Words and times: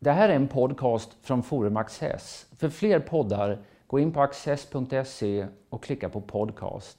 Det 0.00 0.10
här 0.10 0.28
är 0.28 0.36
en 0.36 0.48
podcast 0.48 1.16
från 1.22 1.42
Forum 1.42 1.76
Access. 1.76 2.46
För 2.58 2.68
fler 2.68 3.00
poddar, 3.00 3.58
gå 3.86 3.98
in 3.98 4.12
på 4.12 4.20
access.se 4.20 5.46
och 5.70 5.82
klicka 5.82 6.08
på 6.08 6.20
podcast. 6.20 6.98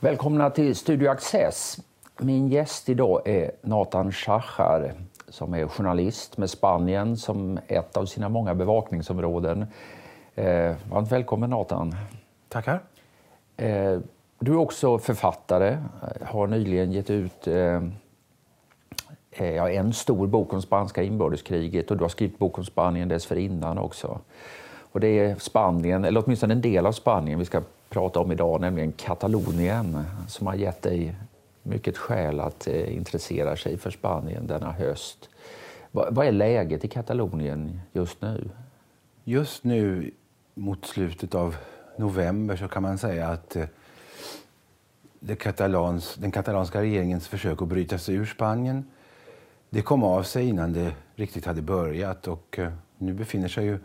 Välkomna 0.00 0.50
till 0.50 0.76
Studio 0.76 1.10
Access. 1.10 1.80
Min 2.18 2.48
gäst 2.48 2.88
idag 2.88 3.28
är 3.28 3.50
Nathan 3.62 4.12
Schachar 4.12 4.94
som 5.28 5.54
är 5.54 5.66
journalist 5.66 6.36
med 6.38 6.50
Spanien 6.50 7.16
som 7.16 7.58
ett 7.68 7.96
av 7.96 8.06
sina 8.06 8.28
många 8.28 8.54
bevakningsområden. 8.54 9.66
Eh, 10.34 10.74
varmt 10.90 11.12
välkommen 11.12 11.50
Nathan. 11.50 11.94
Tackar. 12.54 12.80
Eh, 13.56 13.98
du 14.38 14.52
är 14.52 14.56
också 14.56 14.98
författare, 14.98 15.78
har 16.22 16.46
nyligen 16.46 16.92
gett 16.92 17.10
ut 17.10 17.46
eh, 17.46 17.82
eh, 19.30 19.76
en 19.76 19.92
stor 19.92 20.26
bok 20.26 20.52
om 20.52 20.62
spanska 20.62 21.02
inbördeskriget 21.02 21.90
och 21.90 21.96
du 21.96 22.04
har 22.04 22.08
skrivit 22.08 22.38
bok 22.38 22.58
om 22.58 22.64
Spanien 22.64 23.08
dessförinnan 23.08 23.78
också. 23.78 24.20
Och 24.92 25.00
det 25.00 25.06
är 25.06 25.36
Spanien, 25.36 26.04
eller 26.04 26.22
åtminstone 26.24 26.54
en 26.54 26.60
del 26.60 26.86
av 26.86 26.92
Spanien 26.92 27.38
vi 27.38 27.44
ska 27.44 27.62
prata 27.88 28.20
om 28.20 28.32
idag, 28.32 28.60
nämligen 28.60 28.92
Katalonien 28.92 30.04
som 30.28 30.46
har 30.46 30.54
gett 30.54 30.82
dig 30.82 31.14
mycket 31.62 31.98
skäl 31.98 32.40
att 32.40 32.66
eh, 32.66 32.96
intressera 32.96 33.56
sig 33.56 33.78
för 33.78 33.90
Spanien 33.90 34.46
denna 34.46 34.72
höst. 34.72 35.28
Va, 35.90 36.08
vad 36.10 36.26
är 36.26 36.32
läget 36.32 36.84
i 36.84 36.88
Katalonien 36.88 37.80
just 37.92 38.22
nu? 38.22 38.50
Just 39.24 39.64
nu 39.64 40.10
mot 40.54 40.86
slutet 40.86 41.34
av 41.34 41.56
november 41.98 42.56
så 42.56 42.68
kan 42.68 42.82
man 42.82 42.98
säga 42.98 43.28
att 43.28 43.56
eh, 43.56 43.66
det 45.20 45.36
katalans, 45.36 46.14
den 46.14 46.30
katalanska 46.30 46.82
regeringens 46.82 47.28
försök 47.28 47.62
att 47.62 47.68
bryta 47.68 47.98
sig 47.98 48.14
ur 48.14 48.26
Spanien 48.26 48.84
det 49.74 49.82
kom 49.82 50.02
av 50.02 50.22
sig 50.22 50.48
innan 50.48 50.72
det 50.72 50.94
riktigt 51.14 51.46
hade 51.46 51.62
börjat. 51.62 52.28
Och 52.28 52.58
eh, 52.58 52.72
nu 52.98 53.12
befinner 53.12 53.48
sig 53.48 53.64
ju 53.64 53.78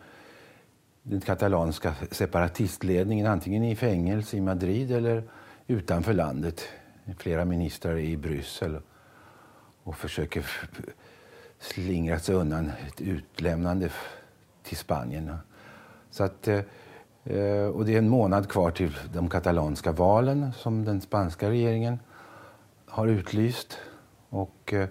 den 1.03 1.21
katalanska 1.21 1.95
separatistledningen 2.11 3.27
antingen 3.27 3.63
i 3.63 3.75
fängelse 3.75 4.37
i 4.37 4.41
Madrid 4.41 4.91
eller 4.91 5.23
utanför 5.67 6.13
landet. 6.13 6.67
Flera 7.17 7.45
ministrar 7.45 7.97
i 7.97 8.17
Bryssel 8.17 8.77
och 9.83 9.97
försöker 9.97 10.45
slingra 11.59 12.19
sig 12.19 12.35
undan 12.35 12.71
ett 12.87 13.01
utlämnande 13.01 13.89
till 14.63 14.77
Spanien. 14.77 15.35
Så 16.11 16.23
att, 16.23 16.47
eh, 16.47 16.61
och 17.73 17.85
det 17.85 17.93
är 17.93 17.97
en 17.97 18.09
månad 18.09 18.49
kvar 18.49 18.71
till 18.71 18.97
de 19.13 19.29
katalanska 19.29 19.91
valen 19.91 20.53
som 20.53 20.85
den 20.85 21.01
spanska 21.01 21.49
regeringen 21.49 21.99
har 22.85 23.07
utlyst. 23.07 23.77
Och 24.29 24.73
eh, 24.73 24.87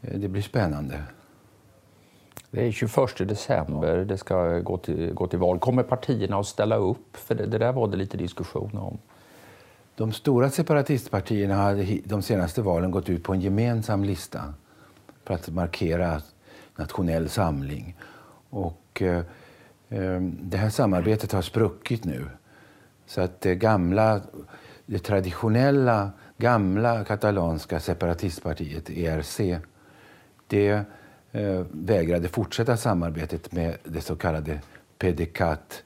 det 0.00 0.28
blir 0.28 0.42
spännande. 0.42 1.02
Det 2.50 2.66
är 2.66 2.72
21 2.72 3.28
december 3.28 4.04
det 4.04 4.18
ska 4.18 4.58
gå 4.58 4.78
till, 4.78 5.14
gå 5.14 5.26
till 5.26 5.38
val. 5.38 5.58
Kommer 5.58 5.82
partierna 5.82 6.38
att 6.38 6.46
ställa 6.46 6.76
upp? 6.76 7.16
För 7.16 7.34
det, 7.34 7.46
det 7.46 7.58
där 7.58 7.72
var 7.72 7.88
det 7.88 7.96
lite 7.96 8.16
diskussion 8.16 8.78
om. 8.78 8.98
De 9.94 10.12
stora 10.12 10.50
separatistpartierna 10.50 11.54
hade 11.54 11.98
de 12.04 12.22
senaste 12.22 12.62
valen 12.62 12.90
gått 12.90 13.08
ut 13.08 13.24
på 13.24 13.32
en 13.32 13.40
gemensam 13.40 14.04
lista 14.04 14.54
för 15.24 15.34
att 15.34 15.48
markera 15.48 16.22
nationell 16.76 17.28
samling. 17.28 17.96
Och, 18.50 19.02
eh, 19.02 19.16
eh, 19.16 19.24
Ehm, 19.88 20.38
det 20.42 20.56
här 20.56 20.70
samarbetet 20.70 21.32
har 21.32 21.42
spruckit 21.42 22.04
nu. 22.04 22.26
Så 23.06 23.20
att 23.20 23.40
det 23.40 23.54
gamla, 23.54 24.20
det 24.86 24.98
traditionella, 24.98 26.10
gamla 26.36 27.04
katalanska 27.04 27.80
separatistpartiet 27.80 28.90
ERC, 28.90 29.40
det 30.46 30.68
eh, 31.32 31.64
vägrade 31.70 32.28
fortsätta 32.28 32.76
samarbetet 32.76 33.52
med 33.52 33.76
det 33.84 34.00
så 34.00 34.16
kallade 34.16 34.60
PDCAT, 34.98 35.82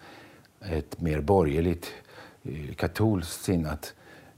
ett 0.60 1.00
mer 1.00 1.20
borgerligt, 1.20 1.92
eh, 2.42 2.74
katolskt 2.74 3.44
sinnat 3.44 3.94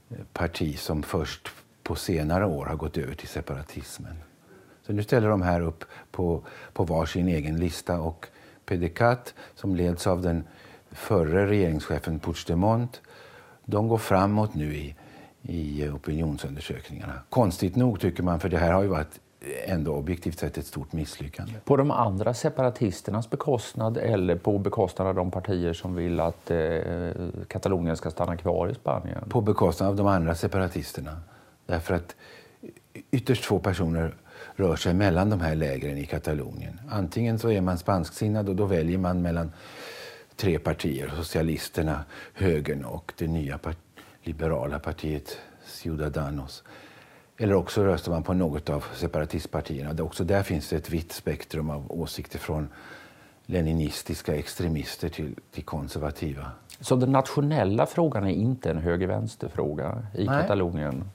eh, 0.09 0.17
parti 0.33 0.79
som 0.79 1.03
först 1.03 1.49
på 1.83 1.95
senare 1.95 2.45
år 2.45 2.65
har 2.65 2.75
gått 2.75 2.97
över 2.97 3.15
till 3.15 3.27
separatismen. 3.27 4.15
Så 4.85 4.93
nu 4.93 5.03
ställer 5.03 5.27
de 5.27 5.41
här 5.41 5.61
upp 5.61 5.85
på, 6.11 6.43
på 6.73 6.83
var 6.83 7.05
sin 7.05 7.27
egen 7.27 7.57
lista 7.57 7.99
och 7.99 8.27
PDCAT, 8.77 9.33
som 9.55 9.75
leds 9.75 10.07
av 10.07 10.21
den 10.21 10.43
förre 10.91 11.47
regeringschefen 11.47 12.19
Puigdemont, 12.19 13.01
de 13.65 13.87
går 13.87 13.97
framåt 13.97 14.55
nu 14.55 14.75
i, 14.75 14.95
i 15.41 15.89
opinionsundersökningarna. 15.89 17.13
Konstigt 17.29 17.75
nog 17.75 17.99
tycker 17.99 18.23
man, 18.23 18.39
för 18.39 18.49
det 18.49 18.57
här 18.57 18.71
har 18.71 18.81
ju 18.81 18.87
varit 18.87 19.19
ändå 19.65 19.95
objektivt 19.95 20.39
sett 20.39 20.57
ett 20.57 20.65
stort 20.65 20.93
misslyckande. 20.93 21.53
På 21.65 21.77
de 21.77 21.91
andra 21.91 22.33
separatisternas 22.33 23.29
bekostnad 23.29 23.97
eller 23.97 24.35
på 24.35 24.57
bekostnad 24.57 25.07
av 25.07 25.15
de 25.15 25.31
partier 25.31 25.73
som 25.73 25.95
vill 25.95 26.19
att 26.19 26.51
eh, 26.51 27.11
Katalonien 27.47 27.97
ska 27.97 28.11
stanna 28.11 28.37
kvar 28.37 28.69
i 28.69 28.73
Spanien? 28.73 29.29
På 29.29 29.41
bekostnad 29.41 29.89
av 29.89 29.95
de 29.95 30.07
andra 30.07 30.35
separatisterna. 30.35 31.17
Därför 31.65 31.93
att 31.93 32.15
ytterst 33.11 33.45
få 33.45 33.59
personer 33.59 34.15
rör 34.55 34.75
sig 34.75 34.93
mellan 34.93 35.29
de 35.29 35.41
här 35.41 35.55
lägren 35.55 35.97
i 35.97 36.05
Katalonien. 36.05 36.81
Antingen 36.89 37.39
så 37.39 37.51
är 37.51 37.61
man 37.61 37.77
spansksinnad 37.77 38.49
och 38.49 38.55
då 38.55 38.65
väljer 38.65 38.97
man 38.97 39.21
mellan 39.21 39.51
tre 40.35 40.59
partier, 40.59 41.11
socialisterna, 41.17 42.05
högern 42.33 42.85
och 42.85 43.13
det 43.17 43.27
nya 43.27 43.57
part 43.57 43.77
liberala 44.23 44.79
partiet 44.79 45.37
Ciudadanos. 45.65 46.63
Eller 47.37 47.53
också 47.53 47.83
röstar 47.83 48.11
man 48.11 48.23
på 48.23 48.33
något 48.33 48.69
av 48.69 48.85
separatistpartierna. 48.93 50.03
Också 50.03 50.23
där 50.23 50.43
finns 50.43 50.69
det 50.69 50.75
ett 50.75 50.89
vitt 50.89 51.11
spektrum 51.11 51.69
av 51.69 51.91
åsikter 51.91 52.39
från 52.39 52.69
leninistiska 53.45 54.35
extremister 54.35 55.09
till, 55.09 55.35
till 55.51 55.63
konservativa. 55.63 56.51
Så 56.79 56.95
den 56.95 57.11
nationella 57.11 57.85
frågan 57.85 58.23
är 58.23 58.31
inte 58.31 58.71
en 58.71 58.77
höger-vänster-fråga 58.77 60.03
i 60.15 60.25
Nej. 60.25 60.41
Katalonien? 60.41 61.09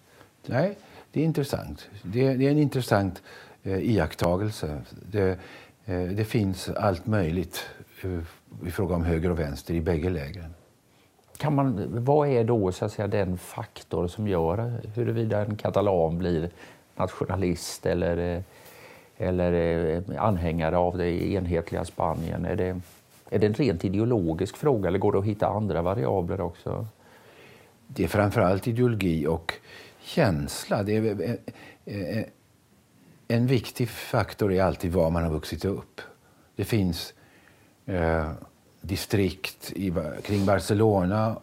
Nej, 0.46 0.78
det 1.18 1.22
är 1.22 1.26
intressant. 1.26 1.88
Det, 2.02 2.34
det 2.34 2.46
är 2.46 2.50
en 2.50 2.58
intressant 2.58 3.22
eh, 3.62 3.78
iakttagelse. 3.78 4.80
Det, 5.10 5.38
eh, 5.86 6.02
det 6.02 6.24
finns 6.24 6.68
allt 6.68 7.06
möjligt 7.06 7.66
eh, 8.02 8.66
i 8.68 8.70
fråga 8.70 8.94
om 8.94 9.04
höger 9.04 9.30
och 9.30 9.38
vänster 9.38 9.74
i 9.74 9.80
bägge 9.80 10.10
lägren. 10.10 10.54
Kan 11.36 11.54
man, 11.54 11.86
vad 12.04 12.28
är 12.28 12.44
då 12.44 12.72
så 12.72 12.84
att 12.84 12.92
säga, 12.92 13.08
den 13.08 13.38
faktor 13.38 14.08
som 14.08 14.28
gör 14.28 14.80
huruvida 14.94 15.44
en 15.44 15.56
katalan 15.56 16.18
blir 16.18 16.50
nationalist 16.96 17.86
eller, 17.86 18.42
eller 19.16 19.52
eh, 19.96 20.24
anhängare 20.24 20.76
av 20.76 20.98
det 20.98 21.10
enhetliga 21.10 21.84
Spanien? 21.84 22.44
Är 22.44 22.56
det, 22.56 22.80
är 23.30 23.38
det 23.38 23.46
en 23.46 23.54
rent 23.54 23.84
ideologisk 23.84 24.56
fråga 24.56 24.88
eller 24.88 24.98
går 24.98 25.12
det 25.12 25.18
att 25.18 25.24
hitta 25.24 25.48
andra 25.48 25.82
variabler 25.82 26.40
också? 26.40 26.86
Det 27.86 28.04
är 28.04 28.08
framförallt 28.08 28.68
ideologi 28.68 29.26
och 29.26 29.52
känsla. 30.08 30.82
Det 30.82 30.96
är, 30.96 31.22
eh, 31.22 31.34
eh, 31.84 32.18
eh, 32.18 32.24
en 33.28 33.46
viktig 33.46 33.88
faktor 33.88 34.52
är 34.52 34.62
alltid 34.62 34.92
var 34.92 35.10
man 35.10 35.22
har 35.22 35.30
vuxit 35.30 35.64
upp. 35.64 36.00
Det 36.56 36.64
finns 36.64 37.14
eh, 37.86 38.32
distrikt 38.80 39.72
i, 39.72 39.92
kring 40.22 40.46
Barcelona 40.46 41.36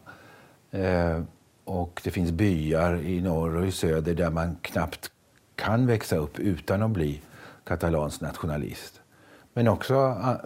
eh, 0.72 1.22
och 1.64 2.02
det 2.04 2.12
finns 2.12 2.32
byar 2.32 2.96
i 2.96 3.22
norr 3.22 3.56
och 3.56 3.68
i 3.68 3.72
söder 3.72 4.14
där 4.14 4.30
man 4.30 4.58
knappt 4.62 5.12
kan 5.56 5.88
växa 5.88 6.16
upp 6.16 6.40
utan 6.40 6.82
att 6.82 6.92
bli 6.92 7.22
katalansk 7.64 8.22
nationalist. 8.22 9.02
Men 9.54 9.68
också 9.68 9.96
ah, 9.96 10.38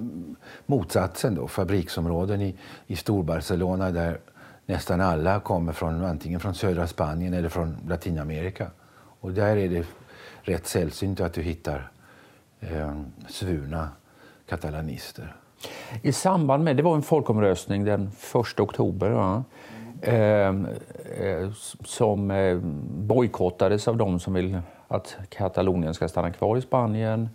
motsatsen, 0.65 1.35
då, 1.35 1.47
fabriksområden 1.47 2.41
i, 2.41 2.55
i 2.87 2.95
Storbarcelona 2.95 3.91
där 3.91 4.19
nästan 4.69 5.01
alla 5.01 5.39
kommer 5.39 5.73
från 5.73 6.05
antingen 6.05 6.39
från 6.39 6.55
södra 6.55 6.87
Spanien 6.87 7.33
eller 7.33 7.49
från 7.49 7.77
Latinamerika. 7.87 8.67
Och 9.19 9.31
där 9.31 9.57
är 9.57 9.69
det 9.69 9.85
rätt 10.41 10.67
sällsynt 10.67 11.19
att 11.19 11.33
du 11.33 11.41
hittar 11.41 11.91
eh, 12.59 13.01
svurna 13.27 13.89
katalanister. 14.49 15.35
I 16.01 16.11
samband 16.11 16.63
med, 16.63 16.77
det 16.77 16.83
var 16.83 16.95
en 16.95 17.01
folkomröstning 17.01 17.85
den 17.85 18.11
1 18.51 18.59
oktober 18.59 19.09
va? 19.09 19.43
Ehm, 20.01 20.67
eh, 21.19 21.51
som 21.85 22.31
eh, 22.31 22.57
bojkottades 22.91 23.87
av 23.87 23.97
de 23.97 24.19
som 24.19 24.33
vill 24.33 24.61
att 24.87 25.17
Katalonien 25.29 25.93
ska 25.93 26.07
stanna 26.07 26.31
kvar 26.31 26.57
i 26.57 26.61
Spanien. 26.61 27.29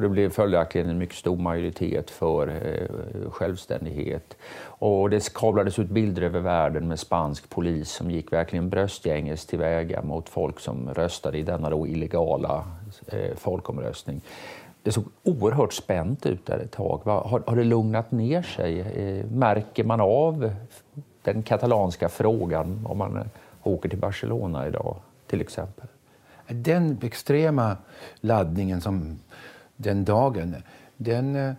Och 0.00 0.04
det 0.04 0.08
blev 0.08 0.30
följaktligen 0.30 0.88
en 0.88 0.98
mycket 0.98 1.16
stor 1.16 1.36
majoritet 1.36 2.10
för 2.10 2.48
eh, 2.48 3.30
självständighet. 3.30 4.36
Och 4.62 5.10
det 5.10 5.34
kablades 5.34 5.78
ut 5.78 5.88
bilder 5.88 6.22
över 6.22 6.40
världen 6.40 6.88
med 6.88 6.98
spansk 6.98 7.50
polis 7.50 7.90
som 7.90 8.10
gick 8.10 8.32
verkligen 8.32 8.70
bröstgänges 8.70 9.46
tillväga 9.46 10.02
mot 10.02 10.28
folk 10.28 10.60
som 10.60 10.94
röstade 10.94 11.38
i 11.38 11.42
denna 11.42 11.70
då 11.70 11.86
illegala 11.86 12.64
eh, 13.06 13.36
folkomröstning 13.36 14.20
det 14.82 14.92
såg 14.92 15.04
oerhört 15.22 15.72
spänt 15.72 16.26
ut 16.26 16.46
där 16.46 16.58
ett 16.58 16.72
tag. 16.72 17.00
Har, 17.04 17.42
har 17.46 17.56
det 17.56 17.64
lugnat 17.64 18.12
ner 18.12 18.42
sig? 18.42 18.80
Eh, 18.80 19.26
märker 19.26 19.84
man 19.84 20.00
av 20.00 20.54
den 21.22 21.42
katalanska 21.42 22.08
frågan 22.08 22.86
om 22.86 22.98
man 22.98 23.30
åker 23.62 23.88
till 23.88 23.98
Barcelona 23.98 24.66
idag 24.66 24.96
till 25.26 25.40
exempel? 25.40 25.86
Den 26.48 26.98
extrema 27.02 27.76
laddningen 28.20 28.80
som 28.80 29.18
den 29.82 30.04
dagen, 30.04 30.56
den, 30.96 31.36
eh, 31.36 31.52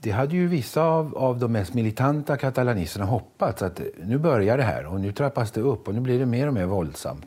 det 0.00 0.10
hade 0.10 0.34
ju 0.34 0.46
vissa 0.46 0.82
av, 0.82 1.18
av 1.18 1.38
de 1.38 1.52
mest 1.52 1.74
militanta 1.74 2.36
katalanisterna 2.36 3.04
hoppats 3.04 3.62
att 3.62 3.80
nu 4.02 4.18
börjar 4.18 4.56
det 4.56 4.62
här 4.62 4.86
och 4.86 5.00
nu 5.00 5.12
trappas 5.12 5.50
det 5.50 5.60
upp 5.60 5.88
och 5.88 5.94
nu 5.94 6.00
blir 6.00 6.18
det 6.18 6.26
mer 6.26 6.46
och 6.46 6.54
mer 6.54 6.66
våldsamt. 6.66 7.26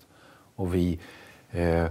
Och 0.56 0.76
vi 0.76 1.00
eh, 1.52 1.86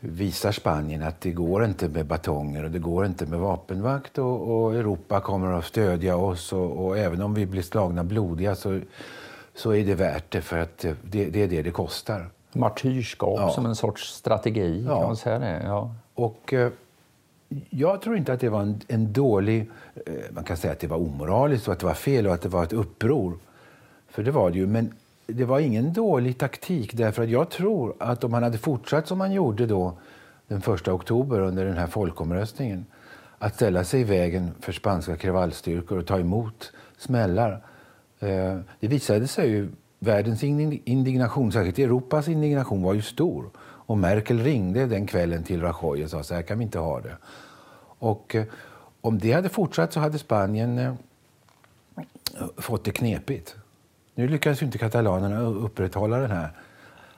visar 0.00 0.52
Spanien 0.52 1.02
att 1.02 1.20
det 1.20 1.32
går 1.32 1.64
inte 1.64 1.88
med 1.88 2.06
batonger 2.06 2.64
och 2.64 2.70
det 2.70 2.78
går 2.78 3.06
inte 3.06 3.26
med 3.26 3.38
vapenvakt 3.38 4.18
och, 4.18 4.64
och 4.64 4.74
Europa 4.74 5.20
kommer 5.20 5.52
att 5.52 5.64
stödja 5.64 6.16
oss 6.16 6.52
och, 6.52 6.86
och, 6.86 6.98
även 6.98 7.22
om 7.22 7.34
vi 7.34 7.46
blir 7.46 7.62
slagna 7.62 8.04
blodiga 8.04 8.54
så, 8.54 8.80
så 9.54 9.74
är 9.74 9.84
det 9.84 9.94
värt 9.94 10.30
det 10.30 10.40
för 10.40 10.58
att 10.58 10.78
det, 11.02 11.24
det 11.30 11.42
är 11.42 11.48
det 11.48 11.62
det 11.62 11.70
kostar. 11.70 12.30
Martyrskap 12.52 13.38
ja. 13.38 13.50
som 13.50 13.66
en 13.66 13.76
sorts 13.76 14.14
strategi, 14.14 14.84
ja. 14.88 14.98
kan 14.98 15.06
man 15.06 15.16
säga 15.16 15.38
det? 15.38 15.62
Ja. 15.64 15.94
Och, 16.14 16.52
eh, 16.52 16.70
jag 17.70 18.02
tror 18.02 18.16
inte 18.16 18.32
att 18.32 18.40
det 18.40 18.48
var 18.48 18.62
en, 18.62 18.80
en, 18.88 19.12
dålig... 19.12 19.70
Eh, 20.06 20.12
man 20.30 20.44
kan 20.44 20.56
säga 20.56 20.72
att 20.72 20.80
det 20.80 20.86
var 20.86 20.96
omoraliskt 20.96 21.68
och 21.68 21.72
att 21.72 21.80
det 21.80 21.86
var 21.86 21.94
fel 21.94 22.26
och 22.26 22.34
att 22.34 22.42
det 22.42 22.48
var 22.48 22.64
ett 22.64 22.72
uppror. 22.72 23.38
För 24.08 24.22
det 24.22 24.30
var 24.30 24.50
det 24.50 24.58
ju. 24.58 24.66
Men 24.66 24.92
det 25.26 25.44
var 25.44 25.60
ingen 25.60 25.92
dålig 25.92 26.38
taktik 26.38 26.94
därför 26.94 27.22
att 27.22 27.28
jag 27.28 27.50
tror 27.50 27.94
att 27.98 28.24
om 28.24 28.30
man 28.30 28.42
hade 28.42 28.58
fortsatt 28.58 29.08
som 29.08 29.18
man 29.18 29.32
gjorde 29.32 29.66
då 29.66 29.98
den 30.48 30.58
1 30.58 30.88
oktober 30.88 31.40
under 31.40 31.64
den 31.64 31.76
här 31.76 31.86
folkomröstningen 31.86 32.86
att 33.38 33.54
ställa 33.54 33.84
sig 33.84 34.00
i 34.00 34.04
vägen 34.04 34.50
för 34.60 34.72
spanska 34.72 35.16
kravallstyrkor 35.16 35.98
och 35.98 36.06
ta 36.06 36.18
emot 36.18 36.72
smällar. 36.98 37.52
Eh, 38.20 38.58
det 38.80 38.88
visade 38.88 39.26
sig 39.26 39.50
ju, 39.50 39.68
världens 39.98 40.44
indignation, 40.44 41.52
särskilt 41.52 41.78
Europas 41.78 42.28
indignation 42.28 42.82
var 42.82 42.94
ju 42.94 43.02
stor. 43.02 43.50
Och 43.88 43.98
Merkel 43.98 44.42
ringde 44.42 44.86
den 44.86 45.06
kvällen 45.06 45.44
till 45.44 45.60
Rajoy 45.60 46.04
och 46.04 46.10
sa 46.10 46.22
så 46.22 46.34
här 46.34 46.42
kan 46.42 46.58
vi 46.58 46.64
inte 46.64 46.78
ha 46.78 47.00
det. 47.00 47.16
Och 47.98 48.34
eh, 48.34 48.44
om 49.00 49.18
det 49.18 49.32
hade 49.32 49.48
fortsatt 49.48 49.92
så 49.92 50.00
hade 50.00 50.18
Spanien 50.18 50.78
eh, 50.78 50.94
fått 52.56 52.84
det 52.84 52.90
knepigt. 52.90 53.56
Nu 54.14 54.28
lyckades 54.28 54.62
inte 54.62 54.78
katalanerna 54.78 55.40
upprätthålla 55.40 56.18
den 56.18 56.30
här 56.30 56.50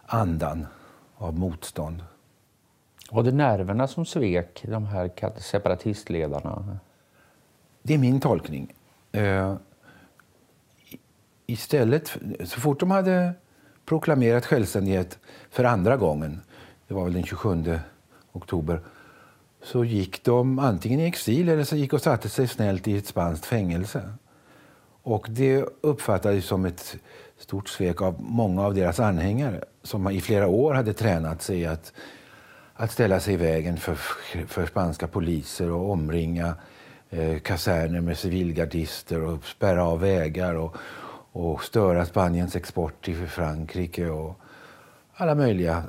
andan 0.07 0.67
av 1.17 1.39
motstånd. 1.39 2.05
Var 3.11 3.23
det 3.23 3.33
nerverna 3.33 3.89
som 3.89 4.07
svek 4.07 4.65
de 4.69 4.87
här 4.87 5.11
separatistledarna? 5.41 6.79
Det 7.83 7.95
är 7.95 7.99
min 7.99 8.21
tolkning. 8.21 8.73
Uh, 9.17 9.57
istället, 11.47 12.19
så 12.45 12.61
fort 12.61 12.81
de 12.81 12.91
hade 12.91 13.33
proklamerat 13.85 14.47
självständighet 14.47 15.19
för 15.51 15.65
andra 15.65 15.97
gången, 15.97 16.41
det 16.91 16.95
var 16.95 17.05
väl 17.05 17.13
den 17.13 17.25
27 17.25 17.79
oktober, 18.33 18.81
så 19.63 19.85
gick 19.85 20.25
de 20.25 20.59
antingen 20.59 21.01
i 21.01 21.05
exil 21.05 21.49
eller 21.49 21.65
så 21.65 21.77
gick 21.77 21.93
och 21.93 22.01
satte 22.01 22.29
sig 22.29 22.49
snällt 22.49 22.89
i 22.89 22.97
ett 22.97 23.07
spanskt 23.07 23.47
fängelse. 23.47 24.13
Och 25.03 25.27
det 25.31 25.65
uppfattades 25.81 26.45
som 26.45 26.65
ett 26.65 26.97
stort 27.39 27.69
svek 27.69 28.03
av 28.03 28.17
många 28.19 28.63
av 28.63 28.75
deras 28.75 29.01
anhängare 29.01 29.65
som 29.83 30.11
i 30.11 30.21
flera 30.21 30.49
år 30.49 30.75
hade 30.75 30.93
tränat 30.93 31.43
sig 31.43 31.67
att, 31.67 31.93
att 32.75 32.93
ställa 32.93 33.21
sig 33.21 33.35
i 33.35 33.37
vägen 33.37 33.77
för, 33.77 33.95
för 34.47 34.67
spanska 34.67 35.07
poliser 35.07 35.71
och 35.71 35.91
omringa 35.91 36.55
eh, 37.11 37.39
kaserner 37.39 38.01
med 38.01 38.19
civilgardister 38.19 39.23
och 39.23 39.45
spärra 39.45 39.85
av 39.85 40.01
vägar 40.01 40.55
och, 40.55 40.77
och 41.33 41.65
störa 41.65 42.07
Spaniens 42.07 42.57
export 42.57 43.05
till 43.05 43.27
Frankrike 43.27 44.09
och 44.09 44.41
alla 45.15 45.35
möjliga 45.35 45.85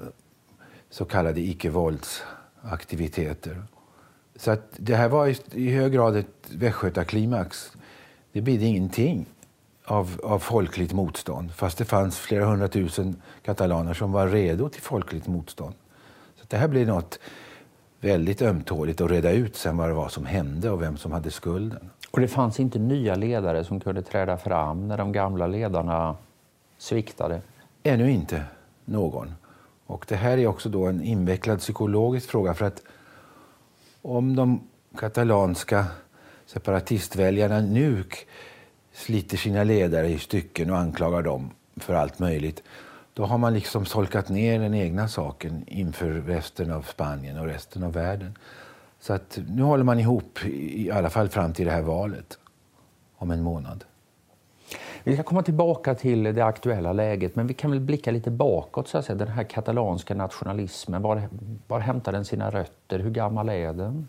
så 0.92 1.06
kallade 1.06 1.42
icke-våldsaktiviteter. 1.42 3.64
Så 4.36 4.52
att 4.52 4.68
det 4.78 4.96
här 4.96 5.10
var 5.10 5.36
i, 5.56 5.72
hög 5.72 5.94
grad 5.94 6.16
ett 6.16 6.50
västgötaklimax 6.50 7.72
det 8.32 8.42
bidde 8.42 8.66
ingenting 8.66 9.26
av, 9.86 10.20
av 10.24 10.40
folkligt 10.40 10.94
motstånd 10.94 11.54
fast 11.54 11.78
det 11.78 11.86
fanns 11.86 12.20
flera 12.20 12.46
hundratusen 12.46 13.22
katalaner 13.44 13.94
som 13.94 14.12
var 14.12 14.28
redo 14.28 14.70
till 14.70 14.82
folkligt 14.82 15.28
motstånd. 15.28 15.76
Så 16.36 16.46
det 16.48 16.58
här 16.58 16.68
blev 16.68 16.88
något 16.88 17.20
väldigt 18.00 18.42
ömtåligt 18.42 19.02
att 19.02 19.12
reda 19.12 19.32
ut 19.32 19.56
sen 19.56 19.78
vad 19.78 19.90
det 19.90 19.94
var 19.94 20.10
som 20.10 20.26
hände 20.26 20.70
och 20.70 20.82
vem 20.82 20.98
som 20.98 21.12
hade 21.12 21.32
skulden. 21.32 21.90
Och 22.12 22.20
det 22.20 22.28
fanns 22.28 22.60
inte 22.60 22.80
nya 22.80 23.16
ledare 23.16 23.64
som 23.64 23.80
kunde 23.80 24.02
träda 24.02 24.38
fram 24.38 24.88
när 24.88 24.98
de 24.98 25.12
gamla 25.12 25.48
ledarna 25.48 26.16
sviktade? 26.78 27.42
Ännu 27.84 28.12
inte 28.12 28.44
någon. 28.86 29.34
Och 29.92 30.06
det 30.08 30.16
här 30.16 30.38
är 30.38 30.48
också 30.48 30.70
då 30.70 30.86
en 30.86 31.04
invecklad 31.04 31.60
psykologisk 31.60 32.30
fråga 32.30 32.54
för 32.54 32.66
att 32.66 32.84
om 34.02 34.36
de 34.36 34.68
katalanska 34.98 35.86
separatistväljarna 36.46 37.60
nu 37.62 38.04
sliter 38.94 39.38
sina 39.38 39.64
ledare 39.64 40.10
i 40.10 40.20
stycken 40.20 40.70
och 40.70 40.78
anklagar 40.78 41.22
dem 41.22 41.52
för 41.76 41.94
allt 41.94 42.20
möjligt 42.20 42.64
då 43.14 43.26
har 43.26 43.38
man 43.38 43.54
liksom 43.54 43.86
solkat 43.86 44.30
ner 44.30 44.60
den 44.60 44.74
egna 44.74 45.08
saken 45.08 45.64
inför 45.68 46.10
resten 46.12 46.72
av 46.72 46.82
Spanien 46.82 47.40
och 47.40 47.46
resten 47.46 47.84
av 47.84 47.94
världen. 47.94 48.38
Så 49.00 49.14
att 49.14 49.40
nu 49.50 49.62
håller 49.62 49.84
man 49.84 50.00
ihop, 50.00 50.46
i 50.46 50.92
alla 50.92 51.10
fall 51.10 51.30
fram 51.30 51.54
till 51.54 51.66
det 51.66 51.72
här 51.72 51.82
valet 51.82 52.38
om 53.18 53.32
en 53.32 53.44
månad. 53.44 53.84
Vi 55.04 55.14
ska 55.14 55.24
komma 55.24 55.44
tillbaka 55.44 55.96
till 55.96 56.24
det 56.24 56.42
aktuella 56.42 56.94
läget, 56.94 57.36
men 57.36 57.48
vi 57.48 57.54
kan 57.54 57.72
väl 57.72 57.80
blicka 57.80 58.12
lite 58.12 58.32
bakåt. 58.32 58.88
Så 58.88 58.98
att 58.98 59.06
säga. 59.06 59.16
Den 59.16 59.28
här 59.28 59.44
katalanska 59.44 60.16
nationalismen, 60.16 61.02
var, 61.02 61.22
var 61.68 61.80
hämtar 61.80 62.12
den 62.12 62.26
sina 62.26 62.50
rötter? 62.50 63.00
Hur 63.00 63.12
gammal 63.12 63.50
är 63.50 63.74
den? 63.74 64.08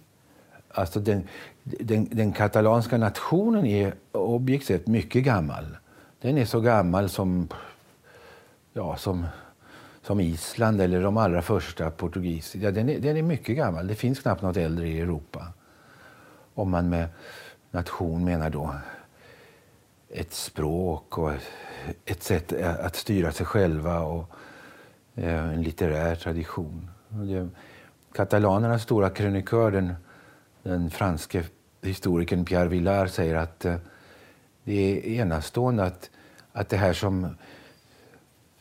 Alltså 0.75 1.01
den, 1.01 1.29
den, 1.63 2.09
den 2.11 2.33
katalanska 2.33 2.99
nationen 2.99 3.67
är 3.67 3.95
objektivt 4.13 4.67
sett 4.67 4.87
mycket 4.87 5.25
gammal. 5.25 5.77
Den 6.21 6.39
är 6.39 6.45
så 6.45 6.61
gammal 6.61 7.09
som, 7.09 7.49
ja, 8.73 8.97
som, 8.97 9.27
som 10.03 10.21
Island 10.21 10.81
eller 10.81 11.03
de 11.03 11.17
allra 11.17 11.43
första 11.43 11.91
portugisiska. 11.91 12.59
Ja, 12.59 12.71
den, 12.71 12.89
är, 12.89 12.99
den 12.99 13.17
är 13.17 13.23
mycket 13.23 13.57
gammal. 13.57 13.87
Det 13.87 13.95
finns 13.95 14.21
knappt 14.21 14.43
något 14.43 14.57
äldre 14.57 14.89
i 14.89 15.01
Europa. 15.01 15.47
Om 16.55 16.71
man 16.71 16.89
med 16.89 17.09
nation 17.71 18.25
menar 18.25 18.51
då 18.51 18.75
ett 20.13 20.33
språk 20.33 21.19
och 21.19 21.33
ett 22.05 22.23
sätt 22.23 22.53
att 22.63 22.97
styra 22.97 23.33
sig 23.33 23.47
själva 23.47 24.01
och 24.01 24.31
eh, 25.15 25.53
en 25.53 25.63
litterär 25.63 26.15
tradition. 26.15 26.91
Katalanernas 28.13 28.83
stora 28.83 29.11
krönikör, 29.11 29.71
den 29.71 29.95
den 30.63 30.91
franske 30.91 31.45
historikern 31.83 32.45
Pierre 32.45 32.69
Villard 32.69 33.11
säger 33.11 33.35
att 33.35 33.65
eh, 33.65 33.77
det 34.65 34.73
är 34.73 35.07
enastående 35.21 35.85
att, 35.85 36.11
att 36.53 36.69
det 36.69 36.77
här 36.77 36.93
som, 36.93 37.37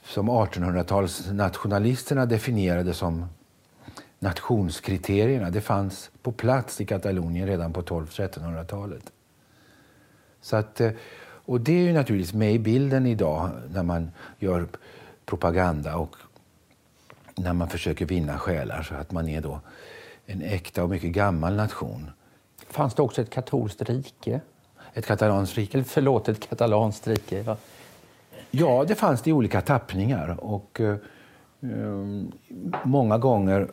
som 0.03 0.29
1800-talsnationalisterna 0.29 2.25
definierade 2.25 2.93
som 2.93 3.25
nationskriterierna, 4.19 5.49
det 5.49 5.61
fanns 5.61 6.11
på 6.21 6.31
plats 6.31 6.81
i 6.81 6.85
Katalonien 6.85 7.47
redan 7.47 7.73
på 7.73 7.81
1200-1300-talet. 7.81 9.11
Så 10.41 10.55
att, 10.55 10.81
eh, 10.81 10.91
och 11.51 11.61
det 11.61 11.71
är 11.71 11.83
ju 11.83 11.93
naturligtvis 11.93 12.33
med 12.33 12.53
i 12.53 12.59
bilden 12.59 13.05
idag 13.05 13.49
när 13.73 13.83
man 13.83 14.11
gör 14.39 14.67
propaganda 15.25 15.97
och 15.97 16.15
när 17.35 17.53
man 17.53 17.69
försöker 17.69 18.05
vinna 18.05 18.37
själar 18.37 18.83
så 18.83 18.95
att 18.95 19.11
man 19.11 19.29
är 19.29 19.41
då 19.41 19.59
en 20.25 20.41
äkta 20.41 20.83
och 20.83 20.89
mycket 20.89 21.11
gammal 21.11 21.55
nation. 21.55 22.11
Fanns 22.67 22.93
det 22.93 23.01
också 23.01 23.21
ett 23.21 23.29
katolskt 23.29 23.81
rike? 23.81 24.41
Ett 24.93 25.05
katalanskt 25.05 25.57
rike? 25.57 25.83
Förlåt, 25.83 26.29
ett 26.29 26.49
katalanskt 26.49 27.07
rike. 27.07 27.43
Ja. 27.45 27.57
ja, 28.51 28.85
det 28.87 28.95
fanns 28.95 29.21
det 29.21 29.29
i 29.29 29.33
olika 29.33 29.61
tappningar. 29.61 30.37
Och, 30.39 30.81
eh, 30.81 30.95
många 32.83 33.17
gånger 33.17 33.67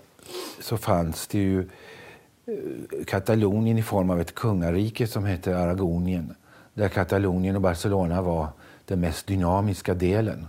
så 0.60 0.76
fanns 0.76 1.26
det 1.26 1.38
ju 1.38 1.60
eh, 1.60 3.04
Katalonien 3.06 3.78
i 3.78 3.82
form 3.82 4.10
av 4.10 4.20
ett 4.20 4.34
kungarike 4.34 5.06
som 5.06 5.24
hette 5.24 5.58
Aragonien. 5.58 6.34
Där 6.78 6.88
Katalonien 6.88 7.56
och 7.56 7.62
Barcelona 7.62 8.22
var 8.22 8.48
den 8.84 9.00
mest 9.00 9.26
dynamiska 9.26 9.94
delen. 9.94 10.46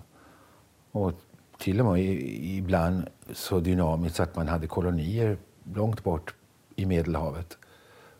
Och 0.91 1.13
till 1.57 1.79
och 1.79 1.85
med 1.85 1.99
ibland 2.41 3.07
så 3.33 3.59
dynamiskt 3.59 4.19
att 4.19 4.35
man 4.35 4.47
hade 4.47 4.67
kolonier 4.67 5.37
långt 5.73 6.03
bort 6.03 6.33
i 6.75 6.85
Medelhavet 6.85 7.57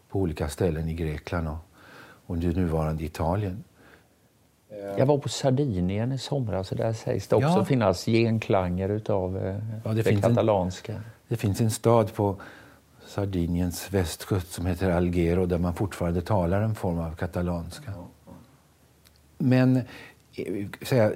på 0.09 0.19
olika 0.19 0.49
ställen 0.49 0.89
i 0.89 0.93
Grekland 0.93 1.47
och, 1.47 1.57
och 2.25 2.37
det 2.37 2.47
nuvarande 2.47 3.03
Italien. 3.03 3.63
Jag 4.97 5.05
var 5.05 5.17
på 5.17 5.29
Sardinien 5.29 6.11
i 6.11 6.17
somras 6.17 6.71
och 6.71 6.77
där 6.77 6.93
sägs 6.93 7.27
det 7.27 7.35
också 7.35 7.47
ja. 7.47 7.65
finnas 7.65 8.05
genklanger 8.05 8.89
utav 8.89 9.37
eh, 9.37 9.55
ja, 9.83 9.93
det, 9.93 10.01
det 10.01 10.21
katalanska. 10.21 10.93
En, 10.93 11.01
det 11.27 11.37
finns 11.37 11.61
en 11.61 11.71
stad 11.71 12.13
på 12.13 12.41
Sardiniens 13.09 13.93
västkust 13.93 14.51
som 14.51 14.65
heter 14.65 14.91
Alghero 14.91 15.45
där 15.45 15.57
man 15.57 15.73
fortfarande 15.73 16.21
talar 16.21 16.61
en 16.61 16.75
form 16.75 16.99
av 16.99 17.15
katalanska. 17.15 17.93
Men 19.37 19.81
säga, 20.81 21.11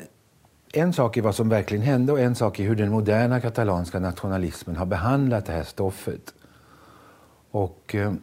en 0.73 0.93
sak 0.93 1.17
är 1.17 1.21
vad 1.21 1.35
som 1.35 1.49
verkligen 1.49 1.83
hände 1.83 2.11
och 2.11 2.19
en 2.19 2.35
sak 2.35 2.59
är 2.59 2.63
hur 2.63 2.75
den 2.75 2.89
moderna 2.89 3.41
katalanska 3.41 3.99
nationalismen 3.99 4.75
har 4.75 4.85
behandlat 4.85 5.45
det 5.45 5.51
här 5.51 5.63
stoffet. 5.63 6.33
Och, 7.51 7.95
eh, 7.95 8.13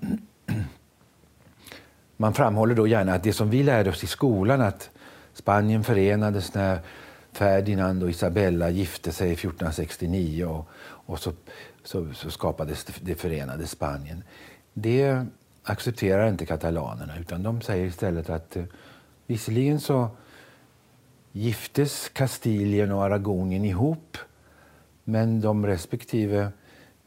man 2.17 2.35
framhåller 2.35 2.75
då 2.75 2.87
gärna 2.87 3.15
att 3.15 3.23
det 3.23 3.33
som 3.33 3.51
vi 3.51 3.63
lärde 3.63 3.91
oss 3.91 4.05
i 4.05 4.07
skolan, 4.07 4.61
att 4.61 4.91
Spanien 5.35 5.85
förenades 5.85 6.55
när 6.55 6.79
Ferdinand 7.33 8.03
och 8.03 8.11
Isabella 8.11 8.71
gifte 8.71 9.13
sig 9.13 9.33
1469 9.33 10.45
och, 10.45 10.69
och 10.83 11.19
så, 11.19 11.33
så, 11.85 12.15
så, 12.15 12.31
skapades 12.31 12.85
det, 13.01 13.15
förenade 13.15 13.67
Spanien. 13.67 14.25
Det 14.75 15.27
accepterar 15.63 16.29
inte 16.29 16.47
katalanerna 16.47 17.19
utan 17.19 17.43
de 17.43 17.61
säger 17.61 17.87
istället 17.87 18.31
att 18.31 18.57
eh, 18.57 18.65
visserligen 19.27 19.81
så 19.81 20.09
giftes 21.33 22.09
Kastilien 22.09 22.93
och 22.93 23.05
Aragonien 23.05 23.65
ihop 23.65 24.17
men 25.05 25.41
de 25.41 25.67
respektive 25.67 26.53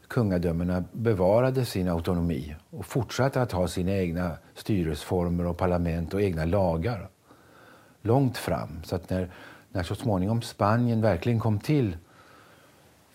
kungadömena 0.08 0.84
bevarade 0.92 1.65
sin 1.65 1.88
autonomi 1.88 2.56
och 2.70 2.86
fortsatte 2.86 3.42
att 3.42 3.51
ha 3.51 3.68
sina 3.68 3.92
egna 3.92 4.32
styrelseformer 4.56 5.46
och 5.46 5.58
parlament 5.58 6.13
och 6.13 6.22
egna 6.22 6.46
lagar 6.46 7.10
långt 8.01 8.38
fram. 8.38 8.84
Så 8.84 8.96
att 8.96 9.10
när, 9.10 9.32
när 9.72 9.84
så 9.84 9.96
småningom 9.96 10.42
Spanien 10.42 11.01
verkligen 11.01 11.39
kom 11.39 11.60
till 11.60 11.98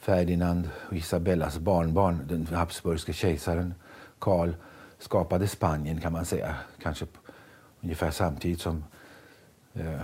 Ferdinand 0.00 0.70
och 0.88 0.96
Isabellas 0.96 1.58
barnbarn, 1.58 2.26
den 2.28 2.46
habsburgske 2.46 3.12
kejsaren 3.12 3.74
Karl, 4.18 4.52
skapade 4.98 5.48
Spanien 5.48 6.00
kan 6.00 6.12
man 6.12 6.24
säga, 6.24 6.54
kanske 6.82 7.06
ungefär 7.80 8.10
samtidigt 8.10 8.60
som 8.60 8.84
eh, 9.74 10.02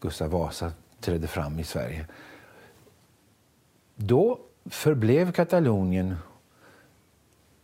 Gustav 0.00 0.30
Vasa 0.30 0.72
trädde 1.00 1.26
fram 1.26 1.58
i 1.58 1.64
Sverige. 1.64 2.06
Då 3.94 4.38
förblev 4.64 5.32
Katalonien 5.32 6.16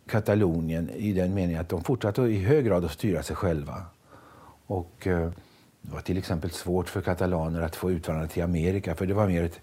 Katalonien 0.06 0.90
i 0.90 1.12
den 1.12 1.34
meningen 1.34 1.60
att 1.60 1.68
de 1.68 1.84
fortsatte 1.84 2.22
i 2.22 2.38
hög 2.38 2.64
grad 2.64 2.84
att 2.84 2.92
styra 2.92 3.22
sig 3.22 3.36
själva. 3.36 3.82
Och 4.66 5.06
eh, 5.06 5.30
det 5.82 5.92
var 5.92 6.00
till 6.00 6.18
exempel 6.18 6.50
svårt 6.50 6.88
för 6.88 7.00
katalaner 7.00 7.62
att 7.62 7.76
få 7.76 7.90
utvandra 7.90 8.26
till 8.26 8.42
Amerika 8.42 8.94
för 8.94 9.06
det 9.06 9.14
var 9.14 9.26
mer 9.26 9.44
ett 9.44 9.60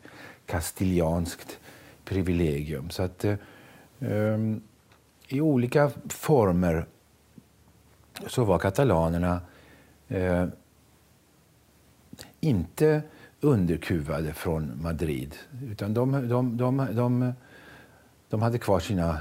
kastilianskt 0.50 1.60
privilegium. 2.06 2.90
Så 2.90 3.04
att 3.04 3.26
eh, 3.26 3.36
ehm, 4.00 4.62
i 5.28 5.42
olika 5.42 5.92
former 6.10 6.86
så 8.28 8.44
var 8.44 8.60
katalanerna 8.60 9.42
eh, 10.08 10.46
inte 12.40 13.02
underkuvade 13.42 14.34
från 14.34 14.82
Madrid. 14.82 15.36
Utan 15.72 15.94
de, 15.94 16.12
de, 16.12 16.58
de, 16.58 16.88
de, 16.92 17.34
de 18.30 18.42
hade 18.42 18.58
kvar 18.58 18.80
sina 18.80 19.20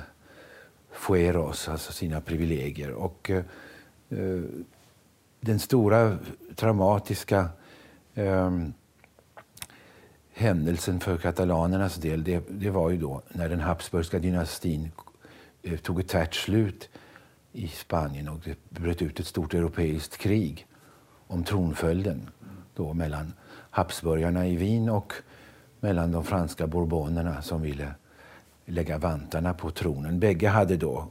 fueros, 0.92 1.68
alltså 1.68 1.92
sina 1.92 2.20
privilegier. 2.20 2.90
Och 2.90 3.30
eh, 3.30 3.44
den 5.40 5.58
stora 5.58 6.18
traumatiska 6.54 7.48
eh, 8.14 8.50
händelsen 10.38 11.00
för 11.00 11.16
katalanernas 11.16 11.94
del 11.94 12.24
det, 12.24 12.44
det, 12.48 12.70
var 12.70 12.90
ju 12.90 12.96
då 12.96 13.22
när 13.28 13.48
den 13.48 13.60
habsburgska 13.60 14.18
dynastin 14.18 14.90
eh, 15.62 15.76
tog 15.76 16.00
ett 16.00 16.08
tvärt 16.08 16.34
slut 16.34 16.88
i 17.52 17.68
Spanien 17.68 18.28
och 18.28 18.40
det 18.44 18.56
bröt 18.68 19.02
ut 19.02 19.20
ett 19.20 19.26
stort 19.26 19.54
europeiskt 19.54 20.18
krig 20.18 20.66
om 21.26 21.44
tronföljden 21.44 22.30
då 22.74 22.94
mellan 22.94 23.32
habsburgarna 23.70 24.46
i 24.46 24.56
Wien 24.56 24.88
och 24.88 25.12
mellan 25.80 26.12
de 26.12 26.24
franska 26.24 26.66
bourbonerna 26.66 27.42
som 27.42 27.62
ville 27.62 27.94
lägga 28.66 28.98
vantarna 28.98 29.54
på 29.54 29.70
tronen. 29.70 30.20
Bägge 30.20 30.48
hade 30.48 30.76
då 30.76 31.08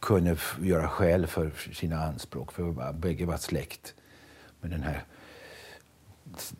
kunde 0.00 0.36
göra 0.60 0.88
skäl 0.88 1.26
för 1.26 1.50
sina 1.74 2.04
anspråk, 2.04 2.52
för 2.52 2.92
bägge 2.92 3.26
var 3.26 3.36
släkt 3.36 3.94
med 4.60 4.70
den 4.70 4.82
här 4.82 5.04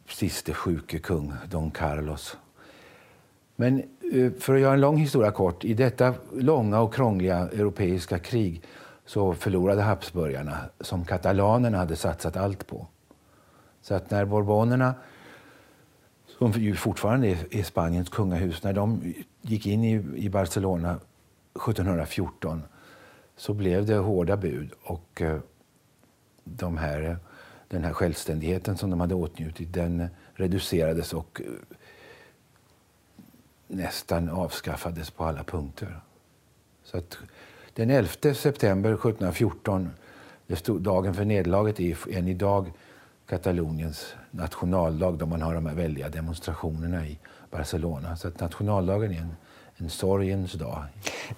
siste 0.08 0.54
sjuke 0.54 0.98
kung, 0.98 1.32
Don 1.48 1.70
Carlos. 1.70 2.36
Men 3.56 3.82
eh, 4.12 4.32
för 4.32 4.54
att 4.54 4.60
göra 4.60 4.74
en 4.74 4.80
lång 4.80 4.96
historia 4.96 5.30
kort, 5.30 5.64
i 5.64 5.74
detta 5.74 6.14
långa 6.32 6.80
och 6.80 6.94
krångliga 6.94 7.38
europeiska 7.38 8.18
krig 8.18 8.62
så 9.06 9.34
förlorade 9.34 9.82
habsburgarna, 9.82 10.58
som 10.80 11.04
katalanerna 11.04 11.78
hade 11.78 11.96
satsat 11.96 12.36
allt 12.36 12.66
på. 12.66 12.86
Så 13.82 13.94
att 13.94 14.10
när 14.10 14.24
bourbonerna, 14.24 14.94
som 16.38 16.52
ju 16.52 16.74
fortfarande 16.74 17.28
är 17.50 17.62
Spaniens 17.62 18.08
kungahus, 18.08 18.62
när 18.62 18.72
de 18.72 19.14
gick 19.42 19.66
in 19.66 19.84
i, 19.84 20.28
Barcelona 20.28 20.90
1714 21.54 22.62
så 23.36 23.54
blev 23.54 23.86
det 23.86 23.96
hårda 23.96 24.36
bud 24.36 24.70
och 24.82 25.22
eh, 25.22 25.38
de 26.44 26.76
här, 26.76 27.18
den 27.70 27.84
här 27.84 27.92
självständigheten 27.92 28.76
som 28.76 28.90
de 28.90 29.00
hade 29.00 29.14
åtnjutit 29.14 29.72
den 29.72 30.08
reducerades 30.34 31.12
och 31.12 31.40
eh, 31.44 31.52
nästan 33.68 34.28
avskaffades 34.28 35.10
på 35.10 35.24
alla 35.24 35.44
punkter. 35.44 36.00
Så 36.84 36.98
att 36.98 37.18
den 37.74 37.90
11 37.90 38.34
september 38.34 38.90
1714, 38.90 39.90
dagen 40.80 41.14
för 41.14 41.24
nederlaget, 41.24 41.80
är 41.80 42.16
än 42.16 42.28
idag 42.28 42.72
Kataloniens 43.26 44.14
nationaldag 44.30 45.10
då 45.18 45.26
man 45.26 45.42
har 45.42 45.54
de 45.54 45.66
här 45.66 45.74
väldiga 45.74 46.08
demonstrationerna 46.08 47.06
i 47.06 47.18
Barcelona. 47.50 48.16
Så 48.16 48.28
att 48.28 48.40
nationaldagen 48.40 49.12
är 49.12 49.20
en, 49.20 49.36
en 49.80 49.90
sorgens 49.90 50.52
dag. 50.52 50.82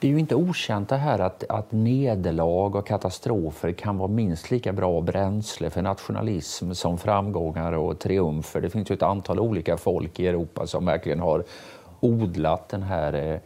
Det 0.01 0.07
är 0.07 0.11
ju 0.11 0.19
inte 0.19 0.35
okänt 0.35 0.89
det 0.89 0.97
här 0.97 1.19
att, 1.19 1.45
att 1.49 1.73
nederlag 1.73 2.77
och 2.77 2.87
katastrofer 2.87 3.73
kan 3.73 3.99
vara 3.99 4.09
minst 4.09 4.51
lika 4.51 4.73
bra 4.73 5.01
bränsle 5.01 5.71
för 5.71 5.83
nationalism 5.83 6.73
som 6.73 6.99
framgångar 6.99 7.73
och 7.73 7.99
triumfer. 7.99 8.61
Det 8.61 8.71
finns 8.71 8.91
ju 8.91 8.95
ett 8.95 9.03
antal 9.03 9.41
olika 9.41 9.77
folk 9.77 10.21
i 10.21 10.27
Europa 10.27 10.67
som 10.67 10.87
verkligen 10.87 11.21
har 11.21 11.45
odlat 12.01 12.69
den 12.69 12.83
här 12.83 13.13
eh, 13.13 13.41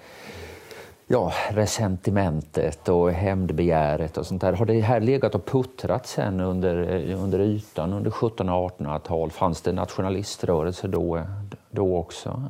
ja, 1.07 1.33
resentimentet 1.51 2.89
och 2.89 3.11
hämndbegäret 3.11 4.17
och 4.17 4.27
sånt 4.27 4.41
där. 4.41 4.53
Har 4.53 4.67
det 4.67 4.81
här 4.81 5.01
legat 5.01 5.35
och 5.35 5.45
puttrat 5.47 6.07
sen 6.07 6.41
under, 6.41 7.09
eh, 7.11 7.23
under 7.23 7.41
ytan 7.41 7.93
under 7.93 8.11
1700 8.11 8.55
och 8.57 8.79
1800-tal? 8.79 9.31
Fanns 9.31 9.63
det 9.63 9.73
nationaliströrelser 9.73 10.89
då, 10.89 11.23
då 11.71 11.97
också? 11.97 12.43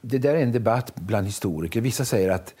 Det 0.00 0.18
där 0.18 0.34
är 0.34 0.42
en 0.42 0.52
debatt 0.52 0.92
bland 0.94 1.26
historiker. 1.26 1.80
Vissa 1.80 2.04
säger 2.04 2.30
att 2.30 2.54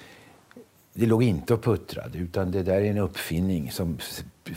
det 0.92 1.06
låg 1.06 1.22
inte 1.22 1.54
och 1.54 1.62
puttrade 1.62 2.18
utan 2.18 2.50
det 2.50 2.62
där 2.62 2.80
är 2.80 2.90
en 2.90 2.98
uppfinning 2.98 3.70
som 3.70 3.98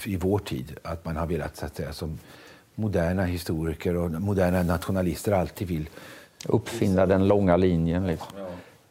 i 0.05 0.17
vår 0.17 0.39
tid 0.39 0.77
att 0.83 1.05
man 1.05 1.15
har 1.15 1.27
velat 1.27 1.57
så 1.57 1.65
att 1.65 1.75
säga, 1.75 1.93
som 1.93 2.19
moderna 2.75 3.23
historiker 3.23 3.95
och 3.95 4.11
moderna 4.11 4.63
nationalister 4.63 5.31
alltid 5.31 5.67
vill 5.67 5.89
uppfinna 6.45 7.05
den 7.05 7.27
långa 7.27 7.57
linjen. 7.57 8.07
Liksom. 8.07 8.27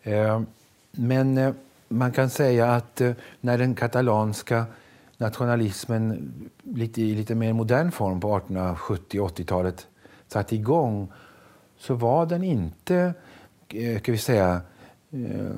Ja. 0.03 0.11
Eh, 0.11 0.43
men 0.91 1.39
eh, 1.39 1.53
man 1.89 2.13
kan 2.13 2.31
säga 2.31 2.73
att 2.73 3.01
eh, 3.01 3.13
när 3.41 3.59
den 3.59 3.75
katalanska 3.75 4.65
nationalismen 5.17 6.33
lite, 6.63 7.03
i 7.03 7.15
lite 7.15 7.35
mer 7.35 7.53
modern 7.53 7.91
form 7.91 8.21
på 8.21 8.37
1870 8.37 9.21
och 9.21 9.39
80-talet 9.39 9.87
satte 10.29 10.55
igång 10.55 11.13
så 11.79 11.95
var 11.95 12.27
den 12.27 12.45
inte 12.45 13.15
Eh, 13.75 13.99
ska 13.99 14.13
vi 14.13 14.19
säga, 14.19 14.61
eh, 15.11 15.51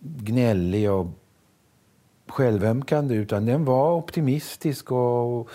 gnällig 0.00 0.90
och 0.90 1.06
självömkande 2.26 3.14
utan 3.14 3.46
den 3.46 3.64
var 3.64 3.94
optimistisk 3.94 4.92
och 4.92 5.48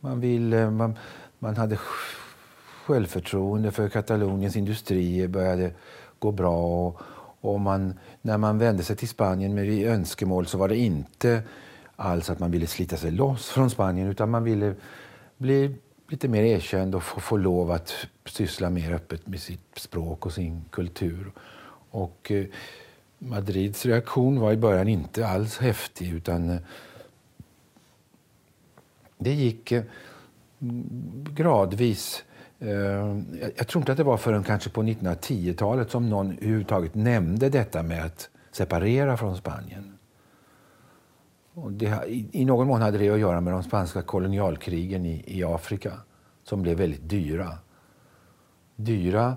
man, 0.00 0.20
ville, 0.20 0.62
eh, 0.62 0.70
man, 0.70 0.98
man 1.38 1.56
hade 1.56 1.78
självförtroende 2.86 3.70
för 3.70 3.88
Kataloniens 3.88 4.56
industrier 4.56 5.28
började 5.28 5.70
gå 6.18 6.32
bra. 6.32 6.86
Och, 6.86 7.00
och 7.40 7.60
man, 7.60 7.94
när 8.22 8.38
man 8.38 8.58
vände 8.58 8.82
sig 8.82 8.96
till 8.96 9.08
Spanien 9.08 9.54
med 9.54 9.86
önskemål 9.86 10.46
så 10.46 10.58
var 10.58 10.68
det 10.68 10.76
inte 10.76 11.42
alls 11.96 12.30
att 12.30 12.38
man 12.38 12.50
ville 12.50 12.66
slita 12.66 12.96
sig 12.96 13.10
loss 13.10 13.48
från 13.48 13.70
Spanien 13.70 14.08
utan 14.08 14.30
man 14.30 14.44
ville 14.44 14.74
bli 15.36 15.74
lite 16.08 16.28
mer 16.28 16.42
erkänd 16.42 16.94
och 16.94 17.02
få, 17.02 17.20
få 17.20 17.36
lov 17.36 17.70
att 17.70 17.94
syssla 18.24 18.70
mer 18.70 18.92
öppet 18.92 19.26
med 19.26 19.40
sitt 19.40 19.78
språk 19.78 20.26
och 20.26 20.32
sin 20.32 20.64
kultur. 20.70 21.32
Och 21.90 22.32
eh, 22.32 22.46
Madrids 23.18 23.86
reaktion 23.86 24.40
var 24.40 24.52
i 24.52 24.56
början 24.56 24.88
inte 24.88 25.26
alls 25.26 25.58
häftig 25.58 26.12
utan 26.12 26.50
eh, 26.50 26.58
det 29.18 29.32
gick 29.32 29.72
eh, 29.72 29.82
gradvis 31.34 32.24
Eh, 32.58 33.16
jag 33.56 33.68
tror 33.68 33.82
inte 33.82 33.92
att 33.92 33.98
det 33.98 34.04
var 34.04 34.16
förrän 34.16 34.44
kanske 34.44 34.70
på 34.70 34.82
1910-talet 34.82 35.90
som 35.90 36.10
någon 36.10 36.32
överhuvudtaget 36.32 36.94
nämnde 36.94 37.48
detta 37.48 37.82
med 37.82 38.04
att 38.04 38.28
separera 38.52 39.16
från 39.16 39.36
Spanien. 39.36 39.95
Och 41.56 41.72
det, 41.72 42.04
i, 42.06 42.28
I 42.32 42.44
någon 42.44 42.66
mån 42.66 42.82
hade 42.82 42.98
det 42.98 43.10
att 43.10 43.18
göra 43.18 43.40
med 43.40 43.52
de 43.52 43.62
spanska 43.62 44.02
kolonialkrigen 44.02 45.06
i, 45.06 45.24
i 45.26 45.44
Afrika 45.44 45.92
som 46.44 46.62
blev 46.62 46.78
väldigt 46.78 47.08
dyra. 47.08 47.58
Dyra 48.76 49.36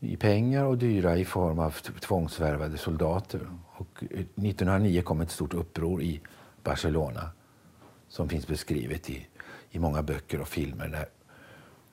i 0.00 0.16
pengar 0.16 0.64
och 0.64 0.78
dyra 0.78 1.16
i 1.16 1.24
form 1.24 1.58
av 1.58 1.70
tvångsvärvade 2.00 2.78
soldater. 2.78 3.40
Och 3.66 4.02
1909 4.02 5.02
kom 5.02 5.20
ett 5.20 5.30
stort 5.30 5.54
uppror 5.54 6.02
i 6.02 6.20
Barcelona 6.62 7.30
som 8.08 8.28
finns 8.28 8.46
beskrivet 8.46 9.10
i, 9.10 9.26
i 9.70 9.78
många 9.78 10.02
böcker 10.02 10.40
och 10.40 10.48
filmer 10.48 10.88
när, 10.88 11.08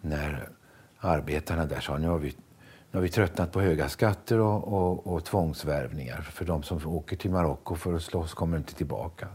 när 0.02 0.50
arbetarna 1.00 1.66
där 1.66 1.80
sa 1.80 1.98
nu 1.98 2.08
har 2.08 2.20
vi, 2.20 2.30
nu 2.92 2.98
har 2.98 3.02
vi 3.02 3.10
tröttnat 3.10 3.52
på 3.52 3.62
höga 3.62 3.90
skatter 3.90 4.40
och, 4.40 4.74
och, 4.74 5.08
och 5.08 5.26
tvångsvärvningar. 5.26 6.22
För 6.22 6.46
de 6.46 6.64
som 6.64 6.88
åker 6.88 7.16
till 7.16 7.32
Marocko 7.32 7.76
för 7.76 7.94
att 7.94 8.04
slåss 8.04 8.34
kommer 8.34 8.58
inte 8.58 8.74
tillbaka. 8.74 9.28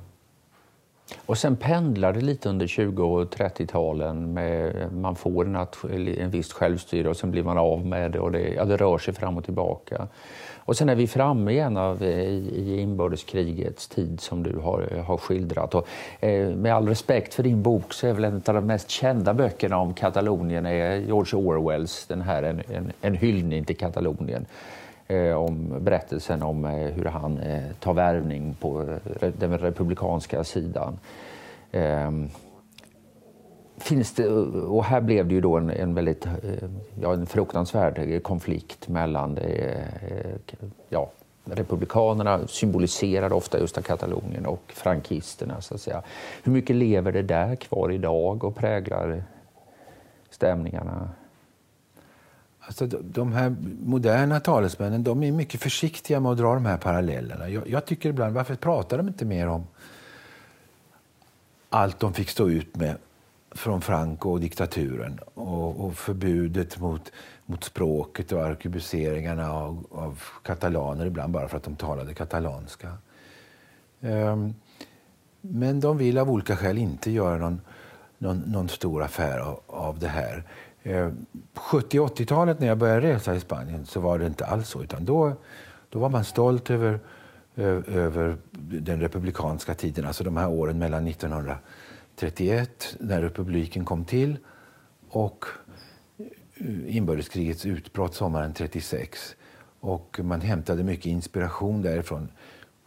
Och 1.27 1.39
sen 1.39 1.57
pendlar 1.57 2.13
det 2.13 2.21
lite 2.21 2.49
under 2.49 2.67
20 2.67 3.05
och 3.05 3.35
30-talen. 3.35 4.39
Man 5.01 5.17
får 5.17 5.45
en, 5.45 5.57
en 6.09 6.31
viss 6.31 6.53
självstyre 6.53 7.09
och 7.09 7.17
sen 7.17 7.31
blir 7.31 7.43
man 7.43 7.59
av 7.59 7.87
med 7.87 8.13
det 8.13 8.21
och 8.21 8.33
det, 8.33 8.55
ja, 8.55 8.65
det 8.65 8.77
rör 8.77 8.99
sig 8.99 9.15
fram 9.15 9.37
och 9.37 9.45
tillbaka. 9.45 10.09
Och 10.71 10.77
sen 10.77 10.89
är 10.89 10.95
vi 10.95 11.07
framme 11.07 11.51
igen 11.53 11.77
av, 11.77 12.03
eh, 12.03 12.21
i, 12.21 12.53
i 12.57 12.81
inbördeskrigets 12.81 13.89
tid 13.89 14.21
som 14.21 14.43
du 14.43 14.57
har, 14.59 15.03
har 15.07 15.17
skildrat. 15.17 15.75
Och, 15.75 15.89
eh, 16.21 16.49
med 16.49 16.75
all 16.75 16.89
respekt 16.89 17.35
för 17.35 17.43
din 17.43 17.63
bok 17.63 17.93
så 17.93 18.07
är 18.07 18.13
väl 18.13 18.25
en 18.25 18.43
av 18.47 18.55
de 18.55 18.67
mest 18.67 18.91
kända 18.91 19.35
böckerna 19.35 19.79
om 19.79 19.95
Katalonien 19.95 20.67
är 20.67 20.97
George 20.97 21.41
Orwells 21.41 22.07
den 22.07 22.21
här 22.21 22.43
En, 22.43 22.63
en, 22.69 22.93
en 23.01 23.15
hyllning 23.15 23.65
till 23.65 23.77
Katalonien. 23.77 24.47
Eh, 25.11 25.35
om 25.35 25.85
berättelsen 25.85 26.43
om 26.43 26.65
eh, 26.65 26.73
hur 26.73 27.05
han 27.05 27.39
eh, 27.39 27.73
tar 27.81 27.95
värvning 27.95 28.55
på 28.61 28.83
eh, 29.21 29.33
den 29.39 29.59
republikanska 29.59 30.45
sidan. 30.45 30.99
Ehm, 31.73 32.29
finns 33.79 34.15
det, 34.15 34.25
eh, 34.25 34.33
och 34.47 34.85
här 34.85 35.01
blev 35.01 35.29
det 35.29 35.35
ju 35.35 35.41
då 35.41 35.57
en, 35.57 35.71
en 35.71 35.95
väldigt 35.95 36.27
eh, 36.27 36.33
ja, 37.01 37.13
en 37.13 37.27
fruktansvärd 37.27 38.23
konflikt 38.23 38.89
mellan 38.89 39.39
ja, 40.89 41.11
republikanerna 41.45 42.47
symboliserar 42.47 43.33
ofta 43.33 43.59
just 43.59 43.83
Katalonien 43.83 44.47
och 44.47 44.63
frankisterna. 44.67 45.61
Så 45.61 45.75
att 45.75 45.81
säga. 45.81 46.03
Hur 46.43 46.53
mycket 46.53 46.77
lever 46.77 47.13
det 47.13 47.23
där 47.23 47.57
kvar 47.57 47.91
idag 47.93 48.45
och 48.45 48.57
präglar 48.57 49.25
stämningarna? 50.31 51.09
Alltså, 52.71 52.87
de 53.03 53.33
här 53.33 53.57
moderna 53.85 54.41
talesmännen 54.41 55.05
de 55.05 55.23
är 55.23 55.33
mycket 55.33 55.61
försiktiga 55.61 56.21
med 56.21 56.33
att 56.33 56.39
dra 56.39 56.55
de 56.55 56.67
här 56.67 56.77
parallellerna. 56.77 57.49
Jag, 57.49 57.69
jag 57.69 57.85
tycker 57.85 58.09
ibland, 58.09 58.35
varför 58.35 58.55
pratar 58.55 58.97
de 58.97 59.09
inte 59.09 59.25
mer 59.25 59.47
om 59.49 59.67
allt 61.69 62.01
de 62.01 62.15
fick 62.15 62.29
stå 62.29 62.49
ut 62.49 62.77
med 62.77 62.97
från 63.51 63.81
Franco 63.81 64.31
och 64.31 64.41
diktaturen 64.41 65.19
och, 65.35 65.85
och 65.85 65.97
förbudet 65.97 66.79
mot, 66.79 67.13
mot 67.47 67.65
språket 67.65 68.33
och 68.33 68.45
arkebuseringarna 68.45 69.53
av, 69.53 69.87
av, 69.91 70.23
katalaner 70.43 71.07
ibland 71.07 71.33
bara 71.33 71.49
för 71.49 71.57
att 71.57 71.65
de 71.65 71.77
talade 71.77 72.15
katalanska. 72.15 72.93
Um, 74.01 74.55
men 75.41 75.81
de 75.81 75.99
vill 75.99 76.19
av 76.19 76.31
olika 76.31 76.57
skäl 76.57 76.79
inte 76.79 77.11
göra 77.11 77.39
någon, 77.39 77.61
någon, 78.19 78.39
någon 78.39 78.69
stor 78.69 79.03
affär 79.03 79.39
av, 79.39 79.61
av 79.67 79.99
det 79.99 80.09
här. 80.09 80.45
Eh, 80.83 81.11
70 81.55 82.01
80-talet 82.01 82.61
när 82.61 82.67
jag 82.67 82.79
började 82.79 83.01
resa 83.01 83.35
i 83.35 83.41
Spanien 83.41 83.87
så 83.87 84.01
var 84.01 84.19
det 84.19 84.27
inte 84.27 84.47
alls 84.47 84.69
så. 84.69 84.83
Utan 84.83 85.05
då, 85.05 85.33
då 85.89 85.99
var 85.99 86.09
man 86.09 86.25
stolt 86.25 86.71
över, 86.71 87.01
över 87.87 88.37
den 88.57 89.01
republikanska 89.01 89.75
tiden, 89.75 90.07
alltså 90.07 90.25
de 90.25 90.37
här 90.37 90.49
åren 90.49 90.79
mellan 90.79 91.07
1931 91.07 92.97
när 93.01 93.23
republiken 93.23 93.85
kom 93.85 94.05
till 94.05 94.37
och 95.09 95.45
eh, 96.19 96.97
inbördeskrigets 96.97 97.67
utbrott 97.67 98.15
sommaren 98.15 98.55
36. 98.55 99.37
Och 99.81 100.21
man 100.23 100.41
hämtade 100.41 100.85
mycket 100.85 101.07
inspiration 101.07 101.83
därifrån. 101.83 102.29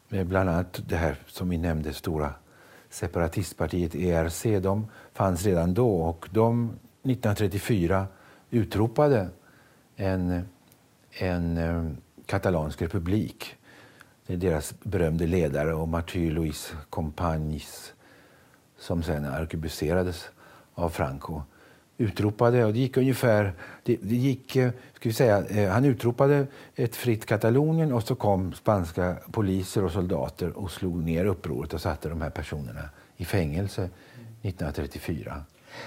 Bland 0.09 0.49
annat 0.49 0.81
det 0.87 0.95
här 0.95 1.15
som 1.27 1.49
vi 1.49 1.57
nämnde, 1.57 1.93
stora 1.93 2.33
separatistpartiet 2.89 3.95
ERC. 3.95 4.43
De 4.63 4.87
fanns 5.13 5.45
redan 5.45 5.73
då 5.73 6.01
och 6.01 6.29
de 6.31 6.71
1934 7.03 8.07
utropade 8.49 9.29
en, 9.95 10.49
en 11.11 11.57
eh, 11.57 11.83
katalansk 12.25 12.81
republik. 12.81 13.55
Det 14.27 14.33
är 14.33 14.37
deras 14.37 14.73
berömde 14.83 15.27
ledare 15.27 15.73
och 15.73 15.87
martyr 15.87 16.31
Luis 16.31 16.73
Companys 16.89 17.93
som 18.77 19.03
sen 19.03 19.25
arkebuserades 19.25 20.29
av 20.73 20.89
Franco 20.89 21.41
utropade, 21.97 22.65
och 22.65 22.73
det 22.73 22.79
gick 22.79 22.97
ungefär, 22.97 23.53
det, 23.83 23.97
det 24.01 24.15
gick, 24.15 24.55
eh, 24.55 24.71
ska 24.93 25.09
vi 25.09 25.13
säga, 25.13 25.45
eh, 25.45 25.69
han 25.69 25.85
utropade 25.85 26.47
ett 26.75 26.95
fritt 26.95 27.25
Katalonien 27.25 27.93
och 27.93 28.03
så 28.03 28.15
kom 28.15 28.53
spanska 28.53 29.15
poliser 29.31 29.83
och 29.83 29.91
soldater 29.91 30.57
och 30.57 30.71
slog 30.71 31.03
ner 31.03 31.25
upproret 31.25 31.73
och 31.73 31.81
satte 31.81 32.09
de 32.09 32.21
här 32.21 32.29
personerna 32.29 32.89
i 33.17 33.25
fängelse 33.25 33.89
1934. 34.41 35.43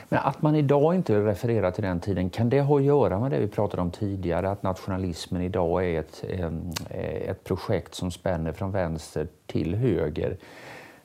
Men 0.09 0.19
att 0.19 0.43
man 0.43 0.57
idag 0.57 0.95
inte 0.95 1.21
refererar 1.21 1.71
till 1.71 1.85
den 1.85 2.01
tiden, 2.01 2.31
kan 2.31 2.49
det 2.49 2.61
ha 2.61 2.77
att 2.77 2.85
göra 2.85 3.21
med 3.21 3.31
det 3.31 3.39
vi 3.39 3.49
pratade 3.49 3.83
om 3.83 3.91
tidigare? 3.91 4.51
Att 4.51 4.63
nationalismen 4.63 5.43
idag 5.43 5.85
är 5.85 6.01
ett, 6.01 6.25
eh, 6.29 7.31
ett 7.31 7.45
projekt 7.45 7.95
som 7.95 8.11
spänner 8.11 8.53
från 8.53 8.73
vänster 8.73 9.27
till 9.47 9.75
höger? 9.75 10.37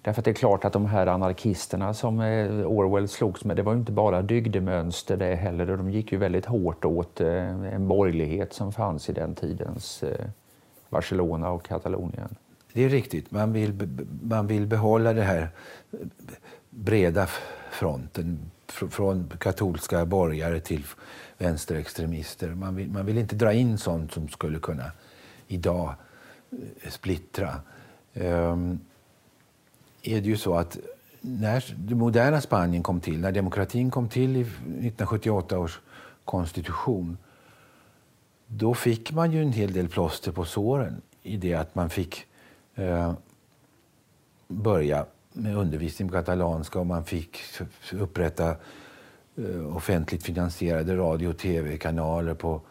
Därför 0.01 0.21
att 0.21 0.25
det 0.25 0.31
är 0.31 0.35
klart 0.35 0.65
att 0.65 0.73
de 0.73 0.85
här 0.85 1.07
anarkisterna 1.07 1.93
som 1.93 2.19
eh, 2.19 2.65
Orwell 2.65 3.07
slogs 3.07 3.45
med, 3.45 3.57
det 3.57 3.63
var 3.63 3.73
ju 3.73 3.79
inte 3.79 3.91
bara 3.91 4.21
dygdemönster 4.21 5.17
det 5.17 5.35
heller. 5.35 5.65
De 5.65 5.91
gick 5.91 6.11
ju 6.11 6.17
väldigt 6.17 6.45
hårt 6.45 6.85
åt 6.85 7.21
eh, 7.21 7.73
en 7.73 7.87
borgerlighet 7.87 8.53
som 8.53 8.71
fanns 8.71 9.09
i 9.09 9.13
den 9.13 9.35
tidens 9.35 10.03
Barcelona 10.89 11.49
och 11.49 11.63
Katalonien. 11.63 12.35
Det 12.73 12.83
är 12.83 12.89
riktigt. 12.89 13.31
Man 13.31 13.53
vill, 13.53 13.87
man 14.23 14.47
vill 14.47 14.65
behålla 14.67 15.13
det 15.13 15.21
här 15.21 15.49
breda 16.69 17.27
fronten 17.71 18.51
från 18.71 19.33
katolska 19.39 20.05
borgare 20.05 20.59
till 20.59 20.85
vänsterextremister. 21.37 22.49
Man 22.49 22.75
vill, 22.75 22.89
man 22.89 23.05
vill 23.05 23.17
inte 23.17 23.35
dra 23.35 23.53
in 23.53 23.77
sånt 23.77 24.13
som 24.13 24.29
skulle 24.29 24.59
kunna 24.59 24.91
idag 25.47 25.93
eh, 26.51 26.89
splittra. 26.89 27.61
Um, 28.13 28.79
är 30.01 30.21
det 30.21 30.27
ju 30.27 30.37
så 30.37 30.55
att 30.55 30.77
när 31.21 31.75
det 31.77 31.95
moderna 31.95 32.41
Spanien 32.41 32.83
kom 32.83 32.99
till, 32.99 33.19
när 33.19 33.31
demokratin 33.31 33.91
kom 33.91 34.09
till 34.09 34.37
i 34.37 34.41
1978 34.41 35.59
års 35.59 35.79
konstitution, 36.25 37.17
då 38.47 38.73
fick 38.73 39.11
man 39.11 39.31
ju 39.31 39.41
en 39.41 39.53
hel 39.53 39.73
del 39.73 39.89
plåster 39.89 40.31
på 40.31 40.45
såren 40.45 41.01
i 41.23 41.37
det 41.37 41.53
att 41.53 41.75
man 41.75 41.89
fick 41.89 42.25
eh, 42.75 43.13
börja 44.47 45.05
med 45.33 45.57
undervisning 45.57 46.07
på 46.07 46.13
katalanska 46.13 46.79
och 46.79 46.85
man 46.85 47.05
fick 47.05 47.39
upprätta 47.93 48.55
eh, 49.35 49.75
offentligt 49.75 50.23
finansierade 50.23 50.95
radio 50.95 51.27
och 51.27 51.37
tv-kanaler 51.37 52.33
på, 52.33 52.61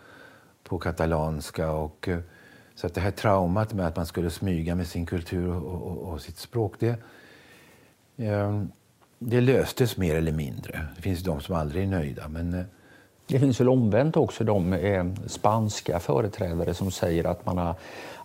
på 0.65 0.79
katalanska. 0.79 1.71
Och, 1.71 2.09
eh, 2.09 2.19
så 2.75 2.87
att 2.87 2.95
det 2.95 3.01
här 3.01 3.11
traumat 3.11 3.73
med 3.73 3.87
att 3.87 3.97
man 3.97 4.07
skulle 4.07 4.31
smyga 4.31 4.75
med 4.75 4.87
sin 4.87 5.07
kultur 5.07 5.49
och, 5.49 5.91
och, 5.91 6.13
och 6.13 6.21
sitt 6.21 6.39
språk, 6.39 6.75
det, 6.79 7.03
ehm, 8.17 8.71
det 9.19 9.41
löstes 9.41 9.97
mer 9.97 10.15
eller 10.15 10.33
mindre. 10.33 10.87
Det 10.97 11.03
finns 11.03 11.23
de 11.23 11.41
som 11.41 11.55
aldrig 11.55 11.83
är 11.83 11.89
nöjda. 11.89 12.29
Men, 12.29 12.55
eh, 12.55 12.65
det 13.31 13.39
finns 13.39 13.61
väl 13.61 13.69
omvänt 13.69 14.17
också 14.17 14.45
de 14.45 14.73
eh, 14.73 15.05
spanska 15.27 16.01
företrädare 16.01 16.75
som 16.75 16.91
säger 16.91 17.25
att 17.25 17.47
man 17.47 17.59
har 17.59 17.75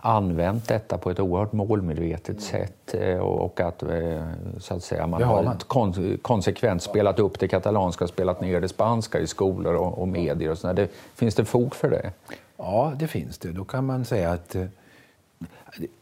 använt 0.01 0.67
detta 0.67 0.97
på 0.97 1.11
ett 1.11 1.19
oerhört 1.19 1.53
målmedvetet 1.53 2.41
sätt 2.41 2.93
eh, 2.93 3.17
och 3.17 3.59
att, 3.59 3.83
eh, 3.83 4.27
så 4.59 4.75
att 4.75 4.83
säga, 4.83 5.07
man 5.07 5.23
har, 5.23 5.43
man. 5.43 5.57
Kon 5.67 6.17
konsekvent 6.21 6.83
spelat 6.83 7.19
upp 7.19 7.39
det 7.39 7.47
katalanska 7.47 8.03
och 8.03 8.09
spelat 8.09 8.41
ner 8.41 8.61
det 8.61 8.69
spanska 8.69 9.19
i 9.19 9.27
skolor 9.27 9.73
och, 9.73 10.01
och 10.01 10.07
medier. 10.07 10.51
Och 10.51 10.57
sådär. 10.57 10.73
det, 10.73 10.89
finns 11.15 11.35
det 11.35 11.45
fog 11.45 11.75
för 11.75 11.89
det? 11.89 12.11
Ja, 12.57 12.93
det 12.95 13.07
finns 13.07 13.37
det. 13.37 13.51
Då 13.51 13.63
kan 13.63 13.85
man 13.85 14.05
säga 14.05 14.31
att 14.31 14.55
eh, 14.55 14.65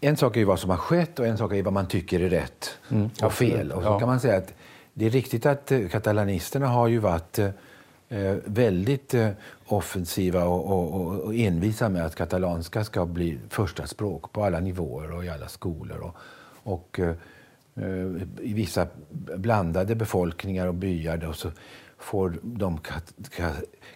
en 0.01 0.17
sak 0.17 0.35
är 0.35 0.39
ju 0.39 0.45
vad 0.45 0.59
som 0.59 0.69
har 0.69 0.77
skett 0.77 1.19
och 1.19 1.27
en 1.27 1.37
sak 1.37 1.53
är 1.53 1.63
vad 1.63 1.73
man 1.73 1.87
tycker 1.87 2.19
är 2.19 2.29
rätt 2.29 2.69
mm, 2.91 3.09
och 3.23 3.33
fel. 3.33 3.71
Och 3.71 3.83
så 3.83 3.89
ja. 3.89 3.99
kan 3.99 4.07
man 4.07 4.19
säga 4.19 4.37
att 4.37 4.53
det 4.93 5.05
är 5.05 5.09
riktigt 5.09 5.45
att 5.45 5.71
katalanisterna 5.91 6.67
har 6.67 6.87
ju 6.87 6.99
varit 6.99 7.39
Eh, 7.39 7.49
Eh, 8.09 8.35
väldigt 8.45 9.13
eh, 9.13 9.29
offensiva 9.65 10.43
och, 10.43 10.93
och, 10.93 11.19
och, 11.25 11.35
envisa 11.35 11.89
med 11.89 12.05
att 12.05 12.15
katalanska 12.15 12.83
ska 12.83 13.05
bli 13.05 13.39
första 13.49 13.87
språk 13.87 14.31
på 14.31 14.43
alla 14.43 14.59
nivåer 14.59 15.11
och 15.11 15.25
i 15.25 15.29
alla 15.29 15.47
skolor. 15.47 15.99
Och, 15.99 16.15
och 16.73 16.99
eh, 16.99 17.15
eh 17.75 18.21
i 18.41 18.53
vissa 18.53 18.87
blandade 19.37 19.95
befolkningar 19.95 20.67
och 20.67 20.73
byar 20.73 21.17
då, 21.17 21.33
så 21.33 21.51
får 21.97 22.39
de 22.41 22.79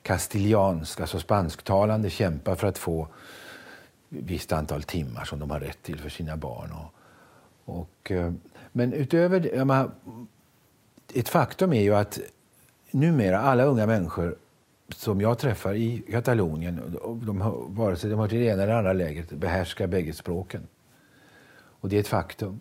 kastilianska, 0.02 1.04
alltså 1.04 1.20
spansktalande, 1.20 2.10
kämpa 2.10 2.56
för 2.56 2.68
att 2.68 2.78
få 2.78 3.08
visst 4.10 4.52
antal 4.52 4.84
timmar 4.84 5.26
som 5.26 5.40
de 5.40 5.52
har 5.52 5.60
rätt 5.60 5.84
till 5.84 6.00
för 6.00 6.10
sina 6.10 6.38
barn. 6.38 6.72
Och, 6.72 6.94
och 7.80 8.12
eh, 8.12 8.34
Men 8.72 8.94
utöver 8.94 9.40
det, 9.40 9.90
ett 11.14 11.30
faktum 11.30 11.74
är 11.74 11.82
ju 11.82 11.96
att 11.96 12.20
numera 12.92 13.40
alla 13.40 13.64
unga 13.64 13.86
människor 13.86 14.36
som 14.96 15.22
jag 15.22 15.38
träffar 15.40 15.74
i 15.74 16.04
Katalonien, 16.12 16.98
de, 17.26 17.40
vare 17.76 17.96
sig 17.96 18.10
de 18.10 18.20
hör 18.20 18.28
till 18.28 18.40
det 18.40 18.46
ena 18.46 18.64
eller 18.64 18.74
andra 18.74 18.94
lägret, 18.94 19.30
behärskar 19.30 19.88
bägge 19.88 20.14
språken. 20.14 20.68
Och 21.80 21.90
det 21.90 21.96
är 21.96 22.00
ett 22.00 22.08
faktum. 22.08 22.60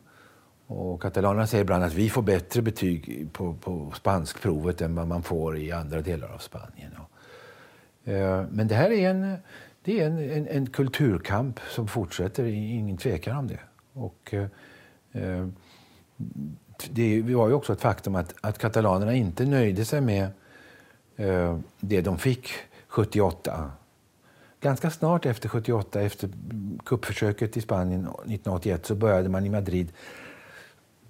Och 0.66 1.02
katalanerna 1.02 1.46
säger 1.46 1.64
ibland 1.64 1.84
att 1.84 1.94
vi 1.94 2.10
får 2.10 2.22
bättre 2.22 2.62
betyg 2.62 3.28
på, 3.32 3.54
på 3.54 3.92
spanskprovet 3.96 4.80
än 4.80 4.94
vad 4.94 5.06
man 5.08 5.22
får 5.22 5.58
i 5.58 5.72
andra 5.72 6.00
delar 6.00 6.28
av 6.28 6.38
Spanien. 6.38 6.92
Eh, 8.04 8.44
men 8.50 8.68
det 8.68 8.74
här 8.74 8.90
är 8.90 9.10
en, 9.10 9.36
det 9.82 10.00
är 10.00 10.06
en, 10.06 10.18
en, 10.18 10.46
en 10.46 10.66
kulturkamp 10.66 11.60
som 11.70 11.88
fortsätter, 11.88 12.44
ingen 12.44 12.96
tvekan 12.96 13.36
om 13.36 13.48
det. 13.48 13.60
Och, 13.92 14.34
eh, 14.34 14.46
eh 15.12 15.48
det 16.90 17.22
var 17.22 17.48
ju 17.48 17.54
också 17.54 17.72
ett 17.72 17.80
faktum 17.80 18.14
att, 18.14 18.34
att 18.40 18.58
katalanerna 18.58 19.14
inte 19.14 19.44
nöjde 19.44 19.84
sig 19.84 20.00
med 20.00 20.28
eh, 21.16 21.58
det 21.80 22.00
de 22.00 22.18
fick 22.18 22.50
78. 22.88 23.70
Ganska 24.60 24.90
snart 24.90 25.26
efter 25.26 25.48
78, 25.48 26.00
efter 26.00 26.30
kuppförsöket 26.84 27.56
i 27.56 27.60
Spanien 27.60 28.00
1981, 28.00 28.86
så 28.86 28.94
började 28.94 29.28
man 29.28 29.46
i 29.46 29.50
Madrid 29.50 29.92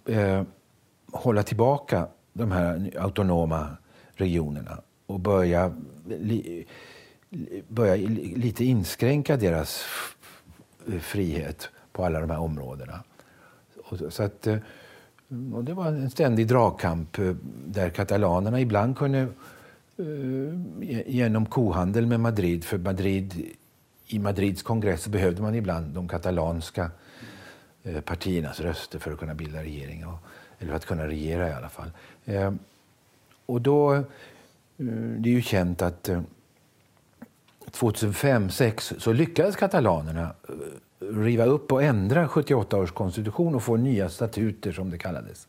eh, 0.05 0.43
hålla 1.13 1.43
tillbaka 1.43 2.09
de 2.33 2.51
här 2.51 2.93
autonoma 2.99 3.77
regionerna 4.15 4.81
och 5.07 5.21
börja, 5.21 5.75
li, 6.05 6.67
börja 7.69 7.97
lite 8.37 8.65
inskränka 8.65 9.37
deras 9.37 9.85
frihet 11.01 11.69
på 11.93 12.05
alla 12.05 12.21
de 12.21 12.31
här 12.31 12.41
områdena. 12.41 13.05
Så 14.11 14.23
att, 14.23 14.47
eh, 14.47 14.57
och 15.29 15.65
det 15.65 15.75
var 15.75 15.87
en 15.87 16.11
ständig 16.11 16.47
dragkamp 16.47 17.19
eh, 17.19 17.35
där 17.67 17.91
katalanerna 17.91 18.61
ibland 18.61 18.97
kunde 18.97 19.19
eh, 19.97 21.03
genom 21.07 21.47
kohandel 21.47 22.07
med 22.07 22.21
Madrid, 22.21 22.65
för 22.65 22.79
Madrid, 22.79 23.55
i 24.07 24.19
Madrids 24.19 24.63
kongress 24.63 25.09
behövde 25.09 25.43
man 25.43 25.55
ibland 25.55 25.95
de 25.95 26.09
katalanska 26.09 26.91
eh, 27.83 28.01
partiernas 28.01 28.61
röster 28.61 28.99
för 28.99 29.13
att 29.13 29.19
kunna 29.19 29.35
bilda 29.35 29.63
regering, 29.63 30.05
eller 30.59 30.71
för 30.71 30.77
att 30.77 30.87
kunna 30.87 31.07
regera 31.07 31.49
i 31.49 31.53
alla 31.53 31.69
fall. 31.69 31.91
Och 33.47 33.61
då, 33.61 34.03
det 35.19 35.29
är 35.29 35.33
ju 35.33 35.43
känt 35.43 35.83
att 35.83 36.11
2005-2006 37.71 38.99
så 38.99 39.13
lyckades 39.13 39.57
katalanerna 39.57 40.35
riva 40.99 41.45
upp 41.45 41.73
och 41.73 41.83
ändra 41.83 42.29
78 42.29 42.79
års 42.79 42.93
konstitution 42.93 43.55
och 43.55 43.63
få 43.63 43.77
nya 43.77 44.09
statuter 44.09 44.73
som 44.73 44.91
det 44.91 44.99
kallades. 44.99 45.49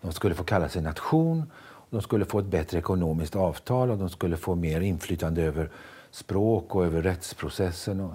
De 0.00 0.12
skulle 0.12 0.34
få 0.34 0.44
kalla 0.44 0.68
sig 0.68 0.82
nation, 0.82 1.50
de 1.90 2.02
skulle 2.02 2.24
få 2.24 2.38
ett 2.38 2.46
bättre 2.46 2.78
ekonomiskt 2.78 3.36
avtal 3.36 3.90
och 3.90 3.98
de 3.98 4.08
skulle 4.08 4.36
få 4.36 4.54
mer 4.54 4.80
inflytande 4.80 5.42
över 5.42 5.70
språk 6.10 6.74
och 6.74 6.84
över 6.84 7.02
rättsprocessen. 7.02 8.00
Och 8.00 8.12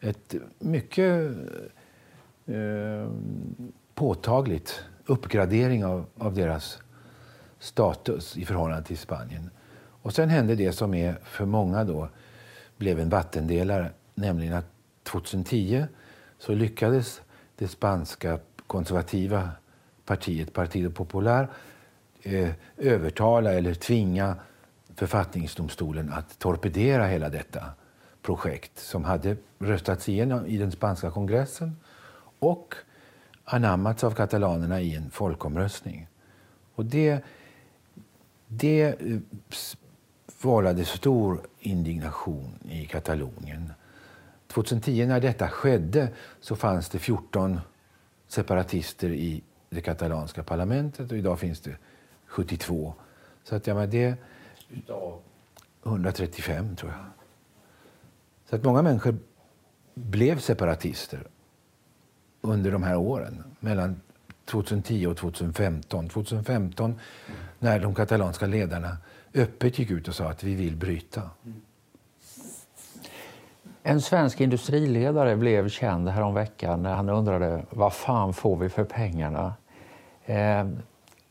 ett 0.00 0.34
mycket 0.58 1.30
eh, 2.46 3.10
påtagligt 3.94 4.84
uppgradering 5.06 5.84
av, 5.84 6.06
av 6.18 6.34
deras 6.34 6.78
status 7.58 8.36
i 8.36 8.44
förhållande 8.44 8.84
till 8.84 8.98
Spanien. 8.98 9.50
Och 10.02 10.12
sen 10.14 10.28
hände 10.28 10.54
det 10.54 10.72
som 10.72 10.94
är 10.94 11.18
för 11.22 11.44
många 11.44 11.84
då 11.84 12.08
blev 12.76 13.00
en 13.00 13.08
vattendelare, 13.08 13.90
nämligen 14.14 14.54
att 14.54 14.66
2010 15.02 15.84
så 16.38 16.54
lyckades 16.54 17.22
det 17.56 17.68
spanska 17.68 18.38
konservativa 18.66 19.50
partiet 20.04 20.52
Partido 20.52 20.90
Popular 20.90 21.48
eh, 22.22 22.50
övertala 22.76 23.52
eller 23.52 23.74
tvinga 23.74 24.36
författningsdomstolen 24.94 26.12
att 26.12 26.38
torpedera 26.38 27.06
hela 27.06 27.28
detta 27.28 27.64
projekt 28.22 28.78
som 28.78 29.04
hade 29.04 29.36
röstats 29.58 30.08
igenom 30.08 30.46
i 30.46 30.58
den 30.58 30.72
spanska 30.72 31.10
kongressen 31.10 31.76
och 32.38 32.74
anammats 33.44 34.04
av 34.04 34.10
katalanerna 34.10 34.80
i 34.80 34.94
en 34.94 35.10
folkomröstning. 35.10 36.06
Och 36.74 36.84
det, 36.84 37.24
det 38.46 38.82
eh, 38.82 39.18
vållade 40.42 40.84
stor 40.84 41.40
indignation 41.58 42.58
i 42.70 42.86
Katalonien. 42.86 43.72
2010 44.52 45.06
när 45.06 45.20
detta 45.20 45.48
skedde 45.48 46.08
så 46.40 46.56
fanns 46.56 46.88
det 46.88 46.98
14 46.98 47.60
separatister 48.28 49.08
i 49.10 49.42
det 49.70 49.80
katalanska 49.80 50.42
parlamentet 50.42 51.12
och 51.12 51.18
idag 51.18 51.38
finns 51.38 51.60
det 51.60 51.76
72. 52.26 52.94
Så 53.44 53.56
att, 53.56 53.66
ja, 53.66 53.74
men 53.74 53.90
det... 53.90 54.16
135 55.84 56.76
tror 56.76 56.92
jag. 56.92 57.00
Så 58.50 58.56
att 58.56 58.64
många 58.64 58.82
människor 58.82 59.18
blev 59.94 60.38
separatister 60.38 61.26
under 62.40 62.72
de 62.72 62.82
här 62.82 62.96
åren, 62.96 63.44
mellan 63.60 64.00
2010 64.44 65.06
och 65.06 65.16
2015. 65.16 66.08
2015 66.08 67.00
när 67.58 67.80
de 67.80 67.94
katalanska 67.94 68.46
ledarna 68.46 68.96
öppet 69.34 69.78
gick 69.78 69.90
ut 69.90 70.08
och 70.08 70.14
sa 70.14 70.30
att 70.30 70.44
vi 70.44 70.54
vill 70.54 70.76
bryta. 70.76 71.30
En 73.82 74.00
svensk 74.00 74.40
industriledare 74.40 75.36
blev 75.36 75.68
känd 75.68 76.08
häromveckan 76.08 76.82
när 76.82 76.94
han 76.94 77.08
undrade 77.08 77.62
vad 77.70 77.92
fan 77.92 78.34
får 78.34 78.56
vi 78.56 78.68
för 78.68 78.84
pengarna? 78.84 79.54
Eh, 80.26 80.66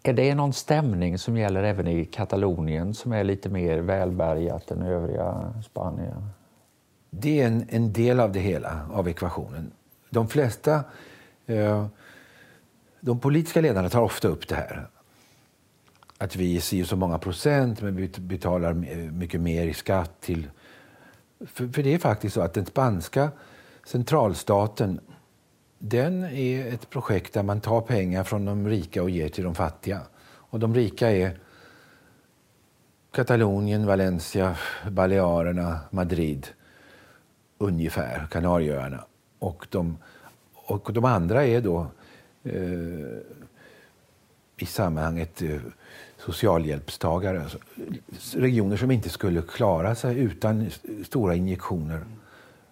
är 0.03 0.13
det 0.13 0.35
någon 0.35 0.53
stämning 0.53 1.17
som 1.17 1.37
gäller 1.37 1.63
även 1.63 1.87
i 1.87 2.05
Katalonien 2.05 2.93
som 2.93 3.11
är 3.11 3.23
lite 3.23 3.49
mer 3.49 3.77
välbärgat 3.77 4.71
än 4.71 4.81
övriga 4.81 5.53
Spanien? 5.65 6.29
Det 7.09 7.41
är 7.41 7.47
en, 7.47 7.65
en 7.69 7.93
del 7.93 8.19
av 8.19 8.31
det 8.31 8.39
hela, 8.39 8.89
av 8.93 9.07
ekvationen. 9.07 9.71
De 10.09 10.27
flesta 10.27 10.83
eh, 11.45 11.85
de 12.99 13.19
politiska 13.19 13.61
ledarna 13.61 13.89
tar 13.89 14.01
ofta 14.01 14.27
upp 14.27 14.47
det 14.47 14.55
här. 14.55 14.87
Att 16.17 16.35
vi 16.35 16.55
är 16.55 16.61
si 16.61 16.85
så 16.85 16.95
många 16.95 17.17
procent, 17.17 17.81
men 17.81 17.95
vi 17.95 18.07
betalar 18.07 18.73
mycket 19.11 19.41
mer 19.41 19.67
i 19.67 19.73
skatt 19.73 20.11
till 20.19 20.47
för, 21.45 21.67
för, 21.67 21.83
det 21.83 21.93
är 21.93 21.99
faktiskt 21.99 22.35
så 22.35 22.41
att 22.41 22.53
den 22.53 22.65
spanska 22.65 23.31
centralstaten 23.85 24.99
den 25.77 26.23
är 26.23 26.73
ett 26.73 26.89
projekt 26.89 27.33
där 27.33 27.43
man 27.43 27.61
tar 27.61 27.81
pengar 27.81 28.23
från 28.23 28.45
de 28.45 28.67
rika 28.67 29.03
och 29.03 29.09
ger 29.09 29.29
till 29.29 29.43
de 29.43 29.55
fattiga. 29.55 30.01
Och 30.21 30.59
de 30.59 30.75
rika 30.75 31.11
är 31.11 31.39
Katalonien, 33.11 33.85
Valencia, 33.85 34.57
Balearerna, 34.89 35.79
Madrid 35.89 36.47
ungefär, 37.57 38.27
Kanarieöarna. 38.31 39.05
Och 39.39 39.67
de, 39.69 39.97
och 40.53 40.93
de 40.93 41.05
andra 41.05 41.45
är 41.45 41.61
då 41.61 41.87
eh, 42.43 43.17
i 44.57 44.65
sammanhanget 44.65 45.41
eh, 45.41 45.61
socialhjälpstagare. 46.19 47.43
Alltså, 47.43 47.57
regioner 48.35 48.77
som 48.77 48.91
inte 48.91 49.09
skulle 49.09 49.41
klara 49.41 49.95
sig 49.95 50.19
utan 50.19 50.69
stora 51.05 51.35
injektioner 51.35 52.05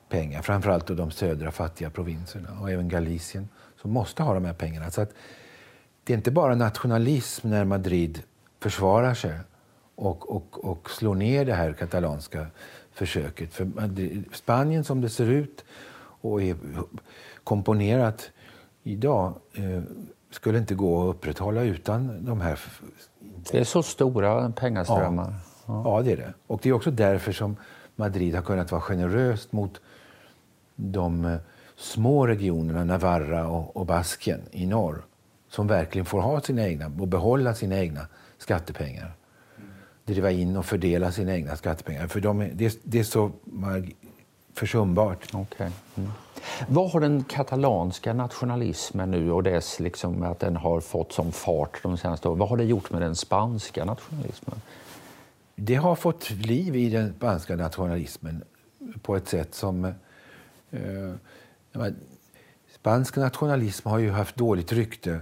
pengar. 0.10 0.42
Framförallt 0.42 0.88
då 0.88 0.94
de 0.94 1.12
södra 1.12 1.52
fattiga 1.52 1.90
provinserna 1.90 2.60
och 2.62 2.72
även 2.72 2.90
Galicien 2.90 3.50
som 3.82 3.92
måste 3.92 4.24
ha 4.24 4.34
de 4.34 4.46
här 4.46 4.54
pengarna. 4.54 4.92
Så 4.92 5.02
att 5.02 5.14
det 6.04 6.14
är 6.14 6.18
inte 6.18 6.32
bara 6.32 6.56
nationalism 6.56 7.50
när 7.50 7.66
Madrid 7.66 8.24
försvarar 8.60 9.14
sig 9.14 9.40
och, 9.96 10.36
och, 10.36 10.66
och 10.66 10.90
slår 10.90 11.16
ner 11.16 11.46
det 11.46 11.54
här 11.54 11.74
katalanska 11.74 12.48
försöket. 12.92 13.54
För 13.54 13.66
Madrid, 13.66 14.24
Spanien 14.34 14.84
som 14.84 15.02
det 15.02 15.10
ser 15.10 15.30
ut 15.30 15.66
och 16.22 16.42
är 16.42 16.56
komponerat 17.44 18.32
idag 18.84 19.34
eh, 19.54 19.82
skulle 20.32 20.58
inte 20.58 20.76
gå 20.76 21.10
att 21.10 21.16
upprätthålla 21.16 21.64
utan 21.64 22.26
de 22.26 22.42
här... 22.42 22.60
Det 23.52 23.60
är 23.60 23.64
så 23.64 23.84
stora 23.84 24.52
pengaströmmar. 24.52 25.34
Ja, 25.66 25.82
ja. 25.86 26.02
det 26.02 26.12
är 26.12 26.18
det. 26.18 26.34
Och 26.48 26.60
det 26.64 26.70
är 26.70 26.74
också 26.74 26.92
därför 26.92 27.32
som 27.32 27.56
Madrid 27.96 28.36
har 28.36 28.42
kunnat 28.42 28.72
vara 28.72 28.82
generöst 28.82 29.52
mot 29.52 29.82
de 30.76 31.26
eh, 31.26 31.38
små 31.76 32.28
regionerna 32.28 32.84
Navarra 32.84 33.48
och, 33.48 33.78
och 33.78 33.86
Baskien 33.86 34.42
i 34.52 34.66
norr 34.66 35.02
som 35.50 35.68
verkligen 35.68 36.06
får 36.06 36.22
ha 36.22 36.42
sina 36.42 36.68
egna 36.68 36.86
och 37.00 37.08
behålla 37.08 37.54
sina 37.54 37.78
egna 37.78 38.08
skattepengar. 38.38 39.12
Driva 40.06 40.32
in 40.32 40.58
och 40.58 40.66
fördela 40.66 41.12
sina 41.12 41.36
egna 41.36 41.56
skattepengar. 41.56 42.08
För 42.08 42.20
de 42.20 42.42
är, 42.42 42.52
det, 42.54 42.80
det 42.84 43.00
är 43.00 43.04
så 43.04 43.32
försumbart. 44.54 45.36
Okay. 45.36 45.70
Mm. 45.96 46.12
Vad 46.68 46.92
har 46.92 47.00
den 47.00 47.24
katalanska 47.24 48.14
nationalismen 48.14 49.12
nu 49.12 49.32
och 49.32 49.44
dess 49.44 49.80
liksom, 49.80 50.24
att 50.24 50.40
den 50.40 50.56
har 50.56 50.82
fått 50.82 51.12
som 51.14 51.32
fart 51.32 51.84
de 51.84 51.98
senaste 51.98 52.28
åren, 52.28 52.40
vad 52.40 52.50
har 52.50 52.58
det 52.58 52.64
gjort 52.64 52.92
med 52.92 53.02
den 53.02 53.16
spanska 53.16 53.86
nationalismen? 53.86 54.62
Det 55.56 55.76
har 55.76 55.96
fått 55.96 56.30
liv 56.30 56.76
i 56.76 56.90
den 56.90 57.14
spanska 57.14 57.56
nationalismen 57.56 58.44
på 59.02 59.16
ett 59.16 59.28
sätt 59.28 59.56
som... 59.56 59.86
Eh, 60.72 61.14
spansk 62.74 63.16
nationalism 63.16 63.90
har 63.90 64.00
ju 64.00 64.12
haft 64.12 64.36
dåligt 64.36 64.72
rykte 64.72 65.20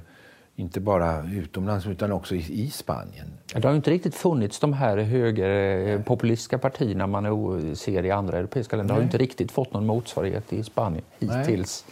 inte 0.58 0.80
bara 0.80 1.30
utomlands 1.30 1.88
utan 1.88 2.12
också 2.12 2.36
i, 2.36 2.70
Spanien. 2.70 3.28
Det 3.54 3.64
har 3.64 3.72
ju 3.72 3.76
inte 3.76 3.92
riktigt 3.92 4.16
funnits 4.16 4.60
de 4.60 4.74
här 4.74 4.98
högerpopulistiska 4.98 6.58
partierna 6.58 7.08
man 7.08 7.76
ser 7.76 8.06
i 8.06 8.12
andra 8.12 8.38
europeiska 8.38 8.76
länder. 8.76 8.94
Det 8.94 8.96
har 8.96 9.02
ju 9.02 9.06
inte 9.06 9.18
riktigt 9.18 9.52
fått 9.52 9.74
någon 9.74 9.86
motsvarighet 9.86 10.54
i 10.54 10.64
Spanien 10.64 11.04
hittills. 11.20 11.86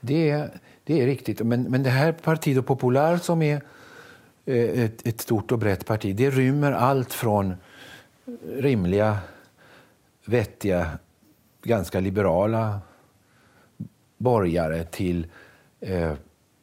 Det 0.00 0.30
är, 0.30 0.50
det 0.84 1.02
är 1.02 1.06
riktigt. 1.06 1.40
Men, 1.40 1.62
men 1.62 1.82
det 1.82 1.90
här 1.90 2.12
Partido 2.12 2.62
Popular 2.62 3.16
som 3.16 3.42
är 3.42 3.62
eh, 4.46 4.84
ett, 4.84 5.06
ett 5.06 5.20
stort 5.20 5.52
och 5.52 5.58
brett 5.58 5.86
parti, 5.86 6.16
det 6.16 6.30
rymmer 6.30 6.72
allt 6.72 7.12
från 7.12 7.54
rimliga, 8.56 9.18
vettiga, 10.24 10.98
ganska 11.62 12.00
liberala 12.00 12.80
borgare 14.18 14.84
till 14.84 15.26
eh, 15.80 16.12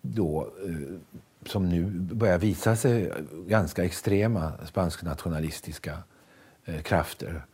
då, 0.01 0.47
eh, 0.65 0.97
som 1.45 1.69
nu 1.69 1.85
börjar 1.99 2.37
visa 2.37 2.75
sig 2.75 3.11
ganska 3.47 3.83
extrema 3.83 4.53
spansk-nationalistiska 4.65 5.97
eh, 6.65 6.81
krafter 6.81 7.45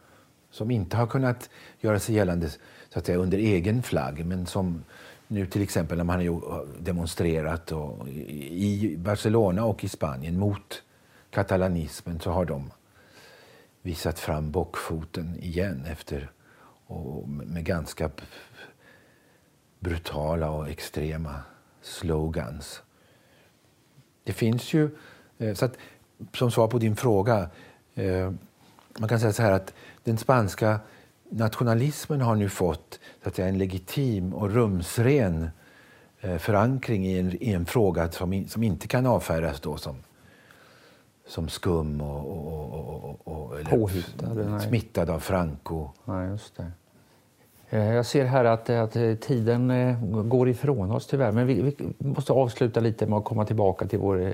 som 0.52 0.72
inte 0.72 0.98
har 0.98 1.08
kunnat 1.08 1.50
göra 1.80 2.00
sig 2.00 2.16
gällande 2.16 2.50
så 2.90 3.00
att 3.00 3.06
säga, 3.06 3.18
under 3.18 3.38
egen 3.38 3.84
flagg 3.84 4.26
men 4.26 4.46
som 4.46 4.84
nu 5.28 5.46
till 5.46 5.62
exempel 5.62 5.98
när 5.98 6.04
man 6.04 6.28
har 6.28 6.66
demonstrerat 6.80 7.72
och, 7.72 8.08
i 8.08 8.96
Barcelona 8.98 9.66
och 9.66 9.84
i 9.84 9.90
Spanien 9.90 10.40
mot 10.40 10.84
katalanismen 11.30 12.20
så 12.20 12.32
har 12.32 12.46
de 12.46 12.72
visat 13.82 14.20
fram 14.20 14.52
bockfoten 14.52 15.36
igen 15.40 15.86
efter 15.86 16.32
och 16.88 17.30
med 17.30 17.66
ganska 17.66 18.10
brutala 19.80 20.50
och 20.50 20.70
extrema 20.70 21.42
slogans. 21.82 22.82
Det 24.24 24.34
finns 24.34 24.74
ju... 24.74 24.90
Eh, 25.38 25.54
så 25.54 25.66
att, 25.66 25.78
som 26.34 26.52
svar 26.52 26.68
på 26.68 26.78
din 26.78 26.96
fråga, 26.96 27.50
eh, 27.96 28.32
man 29.00 29.10
kan 29.10 29.20
säga 29.20 29.34
så 29.34 29.42
här 29.42 29.52
att 29.52 29.74
den 30.04 30.18
spanska 30.18 30.80
nationalismen 31.30 32.22
har 32.22 32.36
nu 32.36 32.50
fått 32.50 33.00
så 33.24 33.30
att 33.30 33.36
säga, 33.36 33.48
en 33.48 33.58
legitim 33.58 34.34
och 34.34 34.52
rumsren 34.52 35.50
eh, 36.20 36.38
förankring 36.38 37.06
i 37.06 37.20
en, 37.20 37.44
i 37.44 37.54
en 37.54 37.66
fråga 37.66 38.12
som, 38.12 38.48
som 38.48 38.63
inte 38.63 38.88
kan 38.88 39.06
avfärdas 39.06 39.60
då 39.60 39.78
som, 39.78 39.96
som 41.28 41.50
skum 41.50 42.02
och, 42.02 42.26
och, 42.28 43.18
och, 43.26 43.28
och 43.28 43.60
eller 43.60 44.60
smittad 44.60 45.10
av 45.10 45.20
Franco. 45.20 45.90
Ja, 46.06 46.26
just 46.26 46.58
det. 46.58 46.72
Eh, 47.70 47.94
jag 47.94 48.06
ser 48.06 48.26
här 48.26 48.46
att, 48.46 48.70
att 48.70 48.96
eh, 48.96 49.16
tiden 49.16 49.72
eh, 49.72 49.98
går 50.24 50.50
ifrån 50.50 50.92
oss 50.92 51.08
tyvärr, 51.08 51.32
men 51.32 51.48
vi, 51.48 51.62
vi, 51.62 51.76
måste 51.98 52.34
avsluta 52.34 52.80
lite 52.80 53.06
med 53.06 53.18
att 53.18 53.26
komma 53.26 53.46
tillbaka 53.46 53.88
till, 53.88 54.00
vår, 54.00 54.34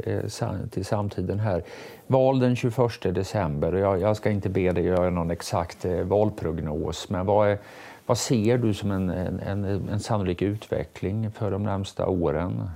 till 0.69 0.85
samtiden 0.85 1.39
här. 1.39 1.63
Val 2.07 2.39
den 2.39 2.55
21 2.55 2.75
december. 3.01 3.73
Jag, 3.73 4.01
jag 4.01 4.17
ska 4.17 4.29
inte 4.29 4.49
be 4.49 4.71
dig 4.71 4.83
göra 4.83 5.09
någon 5.09 5.31
exakt 5.31 5.85
valprognos, 6.03 7.09
men 7.09 7.25
vad, 7.25 7.49
är, 7.49 7.57
vad 8.05 8.17
ser 8.17 8.57
du 8.57 8.73
som 8.73 8.91
en, 8.91 9.09
en, 9.09 9.65
en 9.65 9.99
sannolik 9.99 10.41
utveckling 10.41 11.31
för 11.31 11.51
de 11.51 11.63
närmsta 11.63 12.07
åren? 12.07 12.69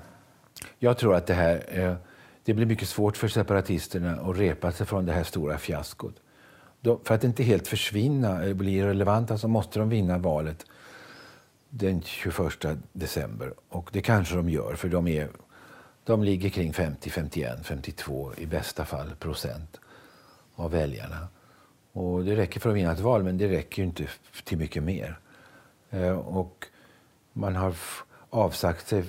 Jag 0.79 0.97
tror 0.97 1.15
att 1.15 1.27
det 1.27 1.33
här 1.33 1.97
det 2.43 2.53
blir 2.53 2.65
mycket 2.65 2.87
svårt 2.87 3.17
för 3.17 3.27
separatisterna 3.27 4.11
att 4.11 4.37
repa 4.37 4.71
sig 4.71 4.85
från 4.85 5.05
det 5.05 5.11
här 5.11 5.23
stora 5.23 5.57
fiaskot 5.57 6.15
för 6.83 7.15
att 7.15 7.23
inte 7.23 7.43
helt 7.43 7.67
försvinna 7.67 8.41
eller 8.41 8.53
bli 8.53 8.83
relevanta 8.83 9.37
så 9.37 9.47
måste 9.47 9.79
de 9.79 9.89
vinna 9.89 10.17
valet 10.17 10.65
den 11.69 12.01
21 12.01 12.37
december. 12.93 13.53
Och 13.69 13.89
det 13.93 14.01
kanske 14.01 14.35
de 14.35 14.49
gör, 14.49 14.75
för 14.75 14.89
de, 14.89 15.07
är, 15.07 15.29
de 16.03 16.23
ligger 16.23 16.49
kring 16.49 16.73
50, 16.73 17.09
51, 17.09 17.59
52 17.63 18.31
i 18.37 18.45
bästa 18.45 18.85
fall 18.85 19.15
procent 19.19 19.79
av 20.55 20.71
väljarna. 20.71 21.27
Och 21.91 22.25
det 22.25 22.35
räcker 22.35 22.59
för 22.59 22.69
att 22.69 22.75
vinna 22.75 22.91
ett 22.91 22.99
val, 22.99 23.23
men 23.23 23.37
det 23.37 23.47
räcker 23.47 23.83
inte 23.83 24.07
till 24.43 24.57
mycket 24.57 24.83
mer. 24.83 25.19
Eh, 25.89 26.19
och 26.19 26.65
man 27.33 27.55
har 27.55 27.75
avsagt 28.29 28.87
sig 28.87 29.03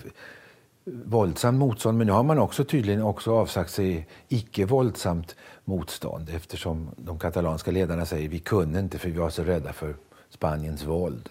våldsamt 1.04 1.58
motstånd, 1.58 1.98
men 1.98 2.06
nu 2.06 2.12
har 2.12 2.22
man 2.22 2.38
också 2.38 2.64
tydligen 2.64 3.02
också 3.02 3.32
avsagt 3.32 3.70
sig 3.70 4.06
icke-våldsamt 4.28 5.36
motstånd 5.64 6.30
eftersom 6.30 6.90
de 6.96 7.18
katalanska 7.18 7.70
ledarna 7.70 8.06
säger 8.06 8.28
vi 8.28 8.38
kunde 8.38 8.78
inte 8.78 8.98
för 8.98 9.08
vi 9.08 9.18
var 9.18 9.30
så 9.30 9.42
rädda 9.44 9.72
för 9.72 9.96
Spaniens 10.28 10.84
våld. 10.84 11.28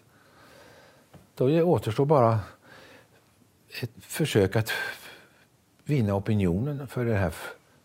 Då 1.36 1.62
återstår 1.62 2.06
bara 2.06 2.40
ett 3.82 3.92
försök 4.00 4.56
att 4.56 4.72
vinna 5.86 6.16
opinionen 6.16 6.88
för 6.88 7.06
det 7.06 7.16
här. 7.16 7.34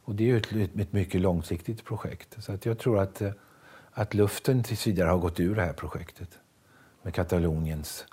Och 0.05 0.15
det 0.15 0.31
är 0.31 0.37
ett, 0.37 0.79
ett 0.81 0.93
mycket 0.93 1.21
långsiktigt 1.21 1.85
projekt. 1.85 2.37
Så 2.45 2.53
att 2.53 2.67
jag 2.67 2.79
tror 2.79 2.99
att, 2.99 3.23
att 3.93 4.15
luften 4.15 4.63
tills 4.63 4.87
vidare 4.87 5.09
har 5.09 5.19
gått 5.19 5.41
ur 5.41 5.55
det 5.55 5.63
här 5.63 5.73
projektet 5.73 6.39
med 7.03 7.15
Kataloniens 7.15 8.07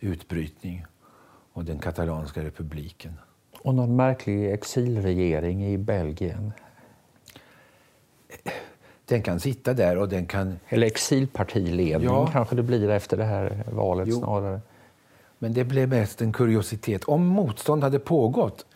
utbrytning 0.00 0.86
och 1.58 1.64
den 1.64 1.78
katalanska 1.78 2.44
republiken. 2.44 3.12
Och 3.62 3.74
någon 3.74 3.96
märklig 3.96 4.52
exilregering 4.52 5.66
i 5.66 5.78
Belgien? 5.78 6.52
Den 9.04 9.22
kan 9.22 9.40
sitta 9.40 9.74
där 9.74 9.98
och 9.98 10.08
den 10.08 10.26
kan... 10.26 10.58
Eller 10.68 10.86
exilpartiledning 10.86 12.10
ja. 12.10 12.26
kanske 12.26 12.56
det 12.56 12.62
blir 12.62 12.90
efter 12.90 13.16
det 13.16 13.24
här 13.24 13.64
valet 13.72 14.08
jo. 14.08 14.18
snarare. 14.18 14.60
Men 15.38 15.52
det 15.52 15.64
blev 15.64 15.88
mest 15.88 16.22
en 16.22 16.32
kuriositet. 16.32 17.04
Om 17.04 17.26
motstånd 17.26 17.82
hade 17.82 17.98
pågått 17.98 18.66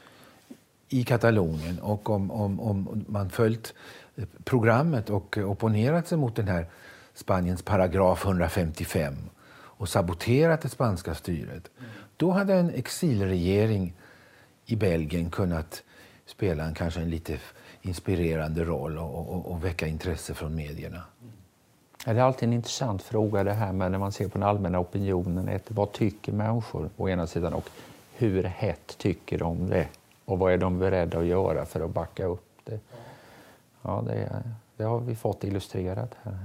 i 0.88 1.05
Katalonien 1.05 1.79
och 1.79 2.11
om, 2.11 2.31
om, 2.31 2.61
om 2.61 3.05
man 3.09 3.31
följt 3.31 3.75
programmet 4.45 5.11
och 5.11 5.38
opponerat 5.38 6.09
sig 6.09 6.18
mot 6.18 6.37
den 6.37 6.49
här 6.49 6.66
Spaniens 7.14 7.62
paragraf 7.62 8.25
155 8.25 9.14
och 9.83 9.88
saboterat 9.88 10.61
det 10.61 10.68
spanska 10.68 11.14
styret. 11.14 11.71
Då 12.22 12.30
hade 12.30 12.54
en 12.54 12.70
exilregering 12.70 13.94
i 14.66 14.76
Belgien 14.76 15.30
kunnat 15.30 15.82
spela 16.26 16.64
en, 16.64 16.74
kanske 16.74 17.00
en 17.00 17.11
lite 17.11 17.38
inspirerande 17.82 18.64
roll 18.64 18.98
och, 18.98 19.35
och, 19.35 19.50
och 19.52 19.64
väcka 19.64 19.87
intresse 19.87 20.35
från 20.35 20.54
medierna. 20.54 21.02
Det 22.04 22.11
är 22.11 22.20
alltid 22.20 22.48
en 22.48 22.52
intressant 22.52 23.02
fråga 23.02 23.44
det 23.44 23.52
här 23.52 23.72
med 23.72 23.90
när 23.90 23.98
man 23.98 24.12
ser 24.12 24.28
på 24.28 24.38
den 24.38 24.48
allmänna 24.48 24.80
opinionen. 24.80 25.48
Ett, 25.48 25.70
vad 25.70 25.92
tycker 25.92 26.32
människor 26.32 26.90
å 26.96 27.08
ena 27.08 27.26
sidan 27.26 27.52
och 27.52 27.68
hur 28.12 28.44
hett 28.44 28.98
tycker 28.98 29.38
de 29.38 29.68
det? 29.70 29.88
Och 30.24 30.38
vad 30.38 30.52
är 30.52 30.58
de 30.58 30.78
beredda 30.78 31.18
att 31.18 31.26
göra 31.26 31.66
för 31.66 31.80
att 31.80 31.90
backa 31.90 32.24
upp 32.24 32.58
det? 32.64 32.80
Ja, 33.82 34.04
det, 34.06 34.42
det 34.76 34.85
har 34.85 35.00
vi 35.00 35.14
fått 35.14 35.44
illustrerat 35.44 36.14
här. 36.22 36.38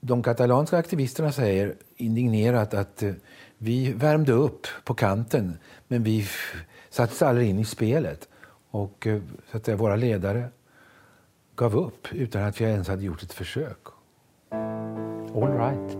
De 0.00 0.22
katalanska 0.22 0.78
aktivisterna 0.78 1.32
säger 1.32 1.74
indignerat 1.96 2.74
att 2.74 3.02
eh, 3.02 3.12
vi 3.62 3.92
värmde 3.92 4.32
upp 4.32 4.66
på 4.84 4.94
kanten 4.94 5.58
men 5.88 6.02
vi 6.02 6.26
sattes 6.90 7.22
aldrig 7.22 7.48
in 7.48 7.58
i 7.58 7.64
spelet. 7.64 8.28
Och 8.70 9.06
eh, 9.06 9.20
så 9.50 9.56
att 9.56 9.68
våra 9.68 9.96
ledare 9.96 10.48
gav 11.56 11.76
upp 11.76 12.12
utan 12.12 12.42
att 12.42 12.60
vi 12.60 12.64
ens 12.64 12.88
hade 12.88 13.04
gjort 13.04 13.22
ett 13.22 13.32
försök. 13.32 13.78
All 15.34 15.58
right. 15.58 15.96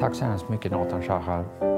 Tack 0.00 0.14
så 0.14 0.24
hemskt 0.24 0.48
mycket 0.48 0.72
Nathan 0.72 1.02
Shahar. 1.02 1.71